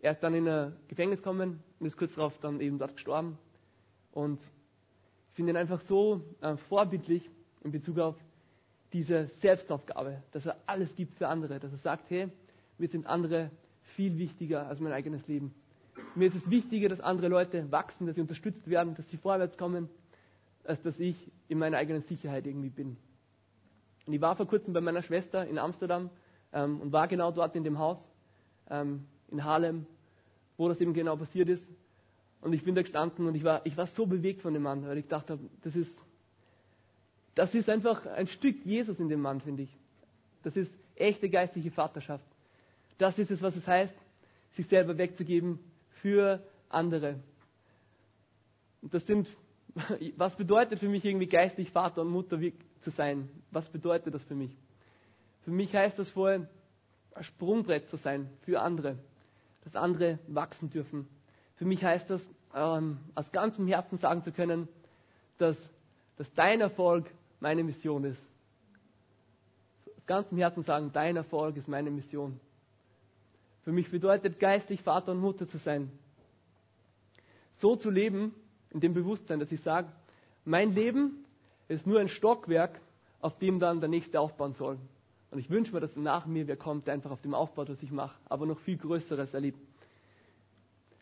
[0.00, 3.38] Er ist dann in ein Gefängnis gekommen und ist kurz darauf dann eben dort gestorben.
[4.12, 7.28] Und ich finde ihn einfach so äh, vorbildlich
[7.64, 8.16] in Bezug auf
[8.92, 12.28] diese Selbstaufgabe, dass er alles gibt für andere, dass er sagt, hey,
[12.78, 13.50] mir sind andere
[13.96, 15.54] viel wichtiger als mein eigenes Leben.
[16.14, 19.58] Mir ist es wichtiger, dass andere Leute wachsen, dass sie unterstützt werden, dass sie vorwärts
[19.58, 19.88] kommen,
[20.64, 22.96] als dass ich in meiner eigenen Sicherheit irgendwie bin.
[24.06, 26.10] Und ich war vor kurzem bei meiner Schwester in Amsterdam
[26.52, 27.98] ähm, und war genau dort in dem Haus
[28.70, 29.86] ähm, in Harlem
[30.58, 31.66] wo das eben genau passiert ist.
[32.40, 34.86] Und ich bin da gestanden und ich war, ich war so bewegt von dem Mann,
[34.86, 35.98] weil ich dachte, das ist,
[37.38, 39.70] das ist einfach ein Stück Jesus in dem Mann, finde ich.
[40.42, 42.24] Das ist echte geistliche Vaterschaft.
[42.98, 43.94] Das ist es, was es heißt,
[44.54, 45.60] sich selber wegzugeben
[46.02, 47.20] für andere.
[48.82, 49.28] Und das sind,
[50.16, 52.40] was bedeutet für mich irgendwie geistlich Vater und Mutter
[52.80, 53.30] zu sein?
[53.52, 54.50] Was bedeutet das für mich?
[55.42, 56.48] Für mich heißt das vorher,
[57.14, 58.98] ein Sprungbrett zu sein für andere,
[59.62, 61.06] dass andere wachsen dürfen.
[61.54, 64.66] Für mich heißt das, ähm, aus ganzem Herzen sagen zu können,
[65.38, 65.56] dass,
[66.16, 67.08] dass dein Erfolg
[67.40, 68.22] meine Mission ist.
[69.96, 72.38] Aus ganzem Herzen sagen, dein Erfolg ist meine Mission.
[73.62, 75.90] Für mich bedeutet geistlich Vater und Mutter zu sein.
[77.56, 78.34] So zu leben,
[78.70, 79.88] in dem Bewusstsein, dass ich sage,
[80.44, 81.24] mein Leben
[81.68, 82.80] ist nur ein Stockwerk,
[83.20, 84.78] auf dem dann der nächste aufbauen soll.
[85.30, 87.82] Und ich wünsche mir, dass nach mir wer kommt, der einfach auf dem aufbaut, was
[87.82, 89.58] ich mache, aber noch viel Größeres erlebt.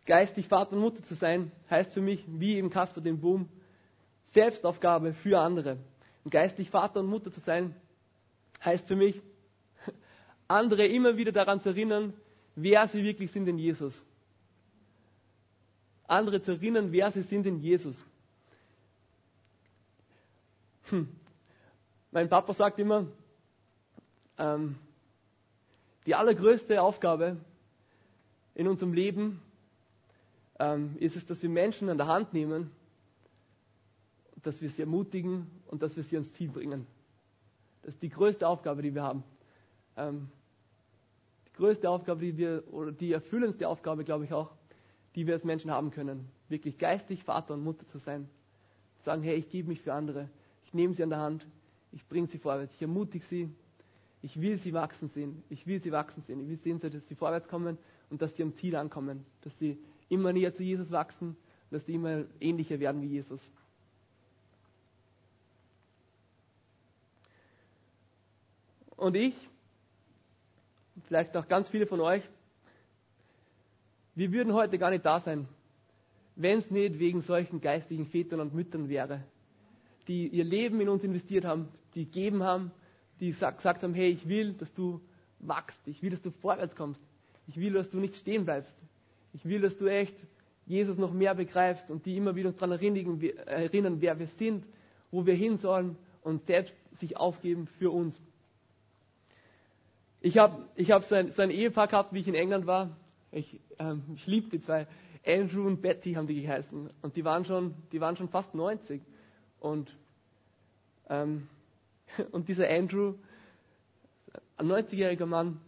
[0.07, 3.49] Geistig Vater und Mutter zu sein, heißt für mich, wie im Kasper den Boom,
[4.32, 5.78] Selbstaufgabe für andere.
[6.28, 7.74] Geistlich Vater und Mutter zu sein,
[8.64, 9.20] heißt für mich,
[10.48, 12.14] andere immer wieder daran zu erinnern,
[12.56, 14.02] wer sie wirklich sind in Jesus.
[16.08, 18.02] Andere zu erinnern, wer sie sind in Jesus.
[20.84, 21.08] Hm.
[22.10, 23.06] Mein Papa sagt immer,
[24.38, 24.76] ähm,
[26.06, 27.36] die allergrößte Aufgabe
[28.54, 29.42] in unserem Leben
[30.58, 32.70] ähm, ist es, dass wir Menschen an der Hand nehmen,
[34.42, 36.86] dass wir sie ermutigen und dass wir sie ans Ziel bringen.
[37.82, 39.22] Das ist die größte Aufgabe, die wir haben.
[39.96, 40.28] Ähm,
[41.48, 44.50] die größte Aufgabe, die wir, oder die erfüllendste Aufgabe, glaube ich auch,
[45.14, 46.28] die wir als Menschen haben können.
[46.48, 48.28] Wirklich geistig Vater und Mutter zu sein.
[49.02, 50.28] Sagen, hey, ich gebe mich für andere.
[50.64, 51.46] Ich nehme sie an der Hand.
[51.92, 52.74] Ich bringe sie vorwärts.
[52.74, 53.48] Ich ermutige sie.
[54.22, 55.42] Ich will sie wachsen sehen.
[55.48, 56.40] Ich will sie wachsen sehen.
[56.40, 57.78] Ich will sehen, dass sie vorwärts kommen
[58.10, 59.24] und dass sie am Ziel ankommen.
[59.42, 61.36] Dass sie immer näher zu Jesus wachsen und
[61.70, 63.48] dass sie immer ähnlicher werden wie Jesus.
[68.97, 69.34] Und ich,
[71.05, 72.22] vielleicht auch ganz viele von euch,
[74.14, 75.47] wir würden heute gar nicht da sein,
[76.36, 79.22] wenn es nicht wegen solchen geistlichen Vätern und Müttern wäre,
[80.09, 82.70] die ihr Leben in uns investiert haben, die gegeben haben,
[83.20, 85.01] die gesagt haben, hey, ich will, dass du
[85.38, 87.03] wachst, ich will, dass du vorwärts kommst,
[87.47, 88.76] ich will, dass du nicht stehen bleibst,
[89.32, 90.16] ich will, dass du echt
[90.66, 94.66] Jesus noch mehr begreifst und die immer wieder uns daran erinnern, wer wir sind,
[95.11, 98.20] wo wir hin sollen und selbst sich aufgeben für uns.
[100.20, 102.96] Ich habe ich hab so, ein, so ein Ehepaar gehabt, wie ich in England war.
[103.30, 104.86] Ich, ähm, ich liebe die zwei.
[105.26, 106.90] Andrew und Betty haben die geheißen.
[107.02, 109.02] Und die waren schon, die waren schon fast 90.
[109.60, 109.96] Und,
[111.08, 111.48] ähm,
[112.32, 113.14] und dieser Andrew,
[114.56, 115.60] ein 90-jähriger Mann,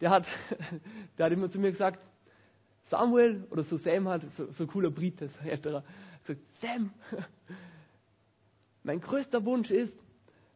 [0.00, 0.26] der hat,
[1.18, 2.04] der hat immer zu mir gesagt,
[2.84, 5.84] Samuel, oder so Sam hat, so, so cooler Brite, so älterer,
[6.26, 6.92] gesagt, Sam,
[8.82, 9.96] mein größter Wunsch ist,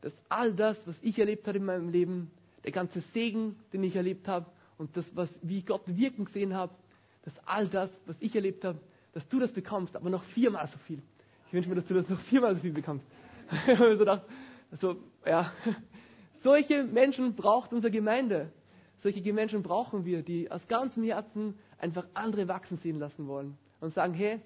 [0.00, 2.30] dass all das, was ich erlebt habe in meinem Leben,
[2.64, 4.46] der ganze Segen, den ich erlebt habe
[4.78, 6.74] und das, was, wie ich Gott wirken gesehen habe,
[7.22, 8.80] dass all das, was ich erlebt habe,
[9.12, 11.00] dass du das bekommst, aber noch viermal so viel.
[11.46, 13.06] Ich wünsche mir, dass du das noch viermal so viel bekommst.
[13.50, 14.22] ich habe mir so gedacht,
[14.70, 15.52] also, ja,
[16.42, 18.50] solche Menschen braucht unsere Gemeinde.
[18.98, 23.92] Solche Menschen brauchen wir, die aus ganzem Herzen einfach andere wachsen sehen lassen wollen und
[23.92, 24.40] sagen, hey,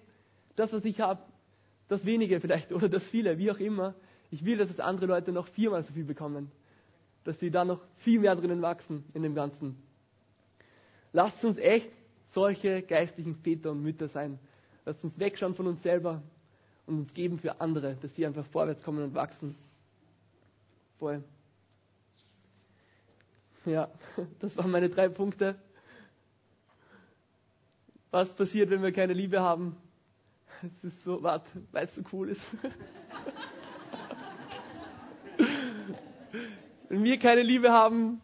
[0.57, 1.23] das, was ich habe,
[1.87, 3.95] das wenige vielleicht oder das viele, wie auch immer,
[4.31, 6.51] ich will, dass es andere Leute noch viermal so viel bekommen
[7.25, 9.77] dass sie da noch viel mehr drinnen wachsen in dem Ganzen.
[11.13, 11.91] Lasst uns echt
[12.27, 14.39] solche geistlichen Väter und Mütter sein.
[14.85, 16.23] Lasst uns wegschauen von uns selber
[16.87, 19.55] und uns geben für andere, dass sie einfach vorwärts kommen und wachsen.
[20.99, 21.23] Voll.
[23.65, 23.89] Ja,
[24.41, 25.57] das waren meine drei Punkte.
[28.11, 29.77] Was passiert, wenn wir keine Liebe haben?
[30.63, 32.41] Es ist so, warte, weil es so cool ist.
[36.99, 38.21] Wenn wir keine Liebe haben,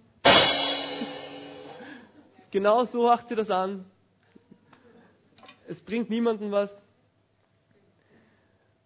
[2.51, 3.85] genau so macht sie das an.
[5.69, 6.77] Es bringt niemandem was.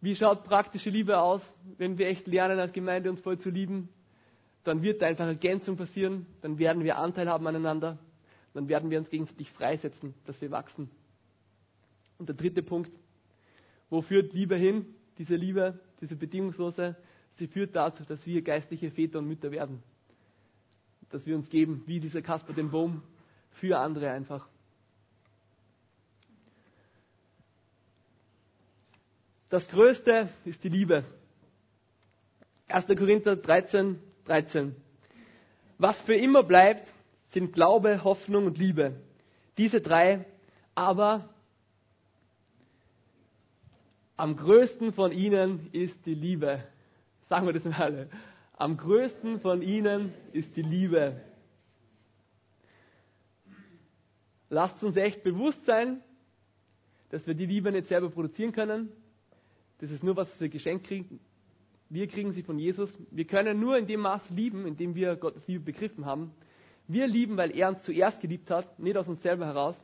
[0.03, 3.89] Wie schaut praktische Liebe aus, wenn wir echt lernen, als Gemeinde uns voll zu lieben?
[4.63, 7.97] Dann wird da einfach Ergänzung passieren, dann werden wir Anteil haben aneinander,
[8.53, 10.91] dann werden wir uns gegenseitig freisetzen, dass wir wachsen.
[12.19, 12.93] Und der dritte Punkt,
[13.89, 14.85] wo führt Liebe hin?
[15.17, 16.95] Diese Liebe, diese bedingungslose,
[17.39, 19.83] sie führt dazu, dass wir geistliche Väter und Mütter werden.
[21.11, 23.03] Dass wir uns geben, wie dieser Kasper den Baum,
[23.53, 24.47] für andere einfach.
[29.49, 31.05] Das Größte ist die Liebe.
[32.69, 32.87] 1.
[32.87, 34.77] Korinther 13, 13.
[35.79, 36.87] Was für immer bleibt,
[37.29, 39.01] sind Glaube, Hoffnung und Liebe.
[39.57, 40.27] Diese drei,
[40.75, 41.29] Aber
[44.17, 46.63] am größten von ihnen ist die Liebe.
[47.29, 48.09] Sagen wir das mal alle.
[48.57, 51.21] Am größten von ihnen ist die Liebe.
[54.49, 56.03] Lasst uns echt bewusst sein,
[57.11, 58.91] dass wir die Liebe nicht selber produzieren können.
[59.79, 61.21] Das ist nur was, was wir geschenkt kriegen.
[61.91, 62.99] Wir kriegen sie von Jesus.
[63.11, 66.33] Wir können nur in dem Maß lieben, in dem wir Gottes Liebe begriffen haben.
[66.87, 69.79] Wir lieben, weil er uns zuerst geliebt hat, nicht aus uns selber heraus.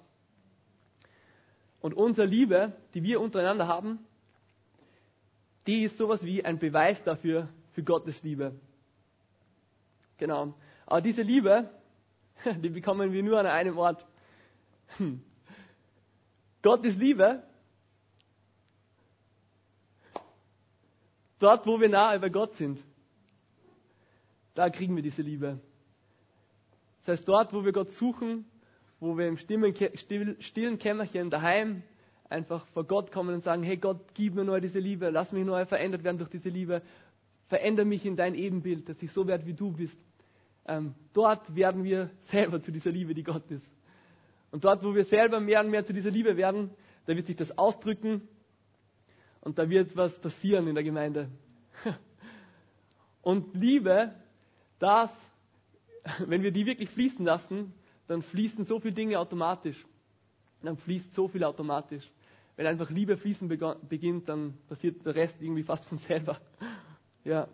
[1.80, 3.98] Und unsere Liebe, die wir untereinander haben,
[5.66, 8.54] die ist sowas wie ein Beweis dafür, für Gottes Liebe.
[10.18, 10.54] Genau.
[10.86, 11.70] Aber diese Liebe,
[12.62, 14.06] die bekommen wir nur an einem Ort.
[14.98, 15.22] Hm.
[16.62, 17.42] Gott Liebe.
[21.38, 22.82] Dort, wo wir nahe bei Gott sind,
[24.54, 25.60] da kriegen wir diese Liebe.
[27.00, 28.46] Das heißt, dort, wo wir Gott suchen,
[29.00, 31.82] wo wir im stillen Kämmerchen daheim
[32.34, 35.44] einfach vor Gott kommen und sagen, hey Gott, gib mir neu diese Liebe, lass mich
[35.44, 36.82] neu verändert werden durch diese Liebe,
[37.46, 39.98] verändere mich in dein Ebenbild, dass ich so werde, wie du bist.
[40.66, 43.70] Ähm, dort werden wir selber zu dieser Liebe, die Gott ist.
[44.50, 46.70] Und dort, wo wir selber mehr und mehr zu dieser Liebe werden,
[47.06, 48.28] da wird sich das ausdrücken
[49.40, 51.28] und da wird was passieren in der Gemeinde.
[53.20, 54.14] Und Liebe,
[54.78, 55.10] das,
[56.26, 57.72] wenn wir die wirklich fließen lassen,
[58.06, 59.82] dann fließen so viele Dinge automatisch.
[60.62, 62.10] Dann fließt so viel automatisch.
[62.56, 66.40] Wenn einfach Liebe fließen beginnt, dann passiert der Rest irgendwie fast von selber.
[67.26, 67.48] Ja.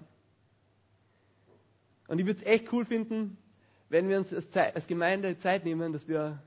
[2.08, 3.38] Und ich würde es echt cool finden,
[3.88, 6.42] wenn wir uns als, als Gemeinde Zeit nehmen, dass wir,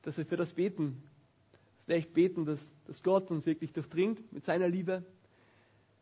[0.00, 1.02] dass wir für das beten.
[1.76, 5.04] Dass wir echt beten, dass, dass Gott uns wirklich durchdringt mit seiner Liebe.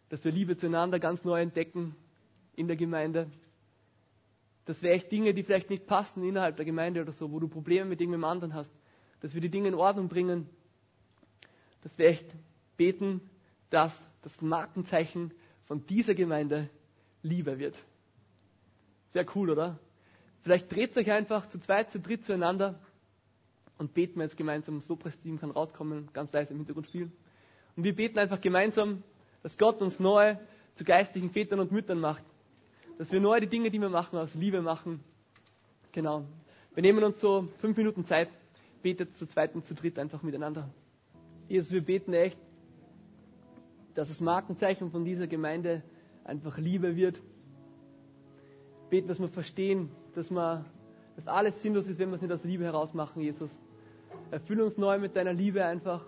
[0.08, 1.96] Dass wir Liebe zueinander ganz neu entdecken
[2.54, 3.28] in der Gemeinde.
[4.64, 7.48] Dass wir echt Dinge, die vielleicht nicht passen innerhalb der Gemeinde oder so, wo du
[7.48, 8.72] Probleme mit irgendjemand anderen hast,
[9.18, 10.48] dass wir die Dinge in Ordnung bringen.
[11.82, 12.26] Dass wir echt
[12.76, 13.20] beten,
[13.70, 15.32] dass das Markenzeichen
[15.64, 16.68] von dieser Gemeinde
[17.22, 17.82] Liebe wird.
[19.08, 19.78] Sehr cool, oder?
[20.42, 22.78] Vielleicht dreht euch einfach zu zweit, zu dritt zueinander
[23.78, 24.78] und beten wir jetzt gemeinsam.
[24.78, 27.12] Das Lobpreisteam kann rauskommen, ganz leise im Hintergrund spielen.
[27.76, 29.02] Und wir beten einfach gemeinsam,
[29.42, 30.36] dass Gott uns neu
[30.74, 32.24] zu geistlichen Vätern und Müttern macht.
[32.98, 35.00] Dass wir neu die Dinge, die wir machen, aus Liebe machen.
[35.92, 36.24] Genau.
[36.74, 38.28] Wir nehmen uns so fünf Minuten Zeit,
[38.82, 40.68] betet zu zweit und zu dritt einfach miteinander.
[41.48, 42.38] Jesus, wir beten echt,
[43.94, 45.82] dass das Markenzeichen von dieser Gemeinde
[46.24, 47.20] einfach Liebe wird.
[48.90, 50.64] Beten, dass wir verstehen, dass, wir,
[51.16, 53.56] dass alles sinnlos ist, wenn wir es nicht aus Liebe heraus machen, Jesus.
[54.30, 56.04] Erfülle uns neu mit deiner Liebe einfach.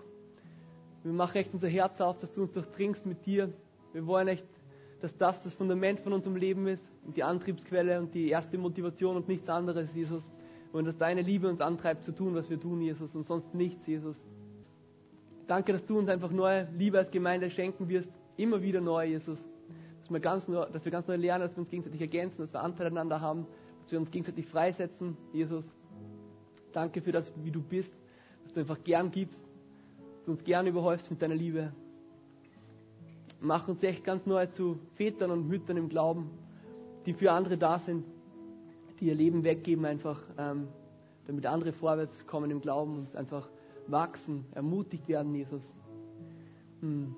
[1.03, 3.53] Wir machen echt unser Herz auf, dass du uns durchdringst mit dir.
[3.93, 4.45] Wir wollen echt,
[5.01, 9.15] dass das das Fundament von unserem Leben ist und die Antriebsquelle und die erste Motivation
[9.15, 10.27] und nichts anderes, Jesus.
[10.71, 13.85] Wollen, dass deine Liebe uns antreibt zu tun, was wir tun, Jesus, und sonst nichts,
[13.85, 14.19] Jesus.
[15.47, 18.09] Danke, dass du uns einfach neue Liebe als Gemeinde schenken wirst.
[18.37, 19.45] Immer wieder neu, Jesus.
[19.99, 22.53] Dass wir, ganz neu, dass wir ganz neu lernen, dass wir uns gegenseitig ergänzen, dass
[22.53, 23.45] wir Anteil aneinander haben,
[23.83, 25.75] dass wir uns gegenseitig freisetzen, Jesus.
[26.73, 27.93] Danke für das, wie du bist,
[28.43, 29.41] dass du einfach gern gibst,
[30.15, 31.71] dass du uns gern überhäufst mit deiner Liebe.
[33.39, 36.31] Mach uns echt ganz neu zu Vätern und Müttern im Glauben,
[37.05, 38.05] die für andere da sind,
[38.99, 40.67] die ihr Leben weggeben einfach, ähm,
[41.27, 43.47] damit andere vorwärts kommen im Glauben und einfach
[43.87, 45.63] wachsen, ermutigt werden, Jesus.
[46.81, 47.15] Hm.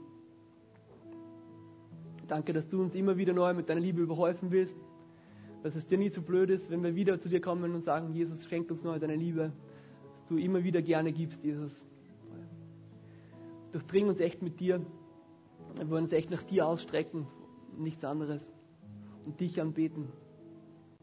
[2.28, 4.78] Danke, dass du uns immer wieder neu mit deiner Liebe überhäufen willst.
[5.64, 8.14] Dass es dir nie zu blöd ist, wenn wir wieder zu dir kommen und sagen,
[8.14, 9.52] Jesus, schenkt uns neu deine Liebe.
[10.16, 11.84] Dass du immer wieder gerne gibst, Jesus.
[13.72, 14.86] Durchdring uns echt mit dir.
[15.76, 17.28] Wir wollen uns echt nach dir ausstrecken,
[17.78, 18.54] nichts anderes.
[19.26, 20.08] Und dich anbeten.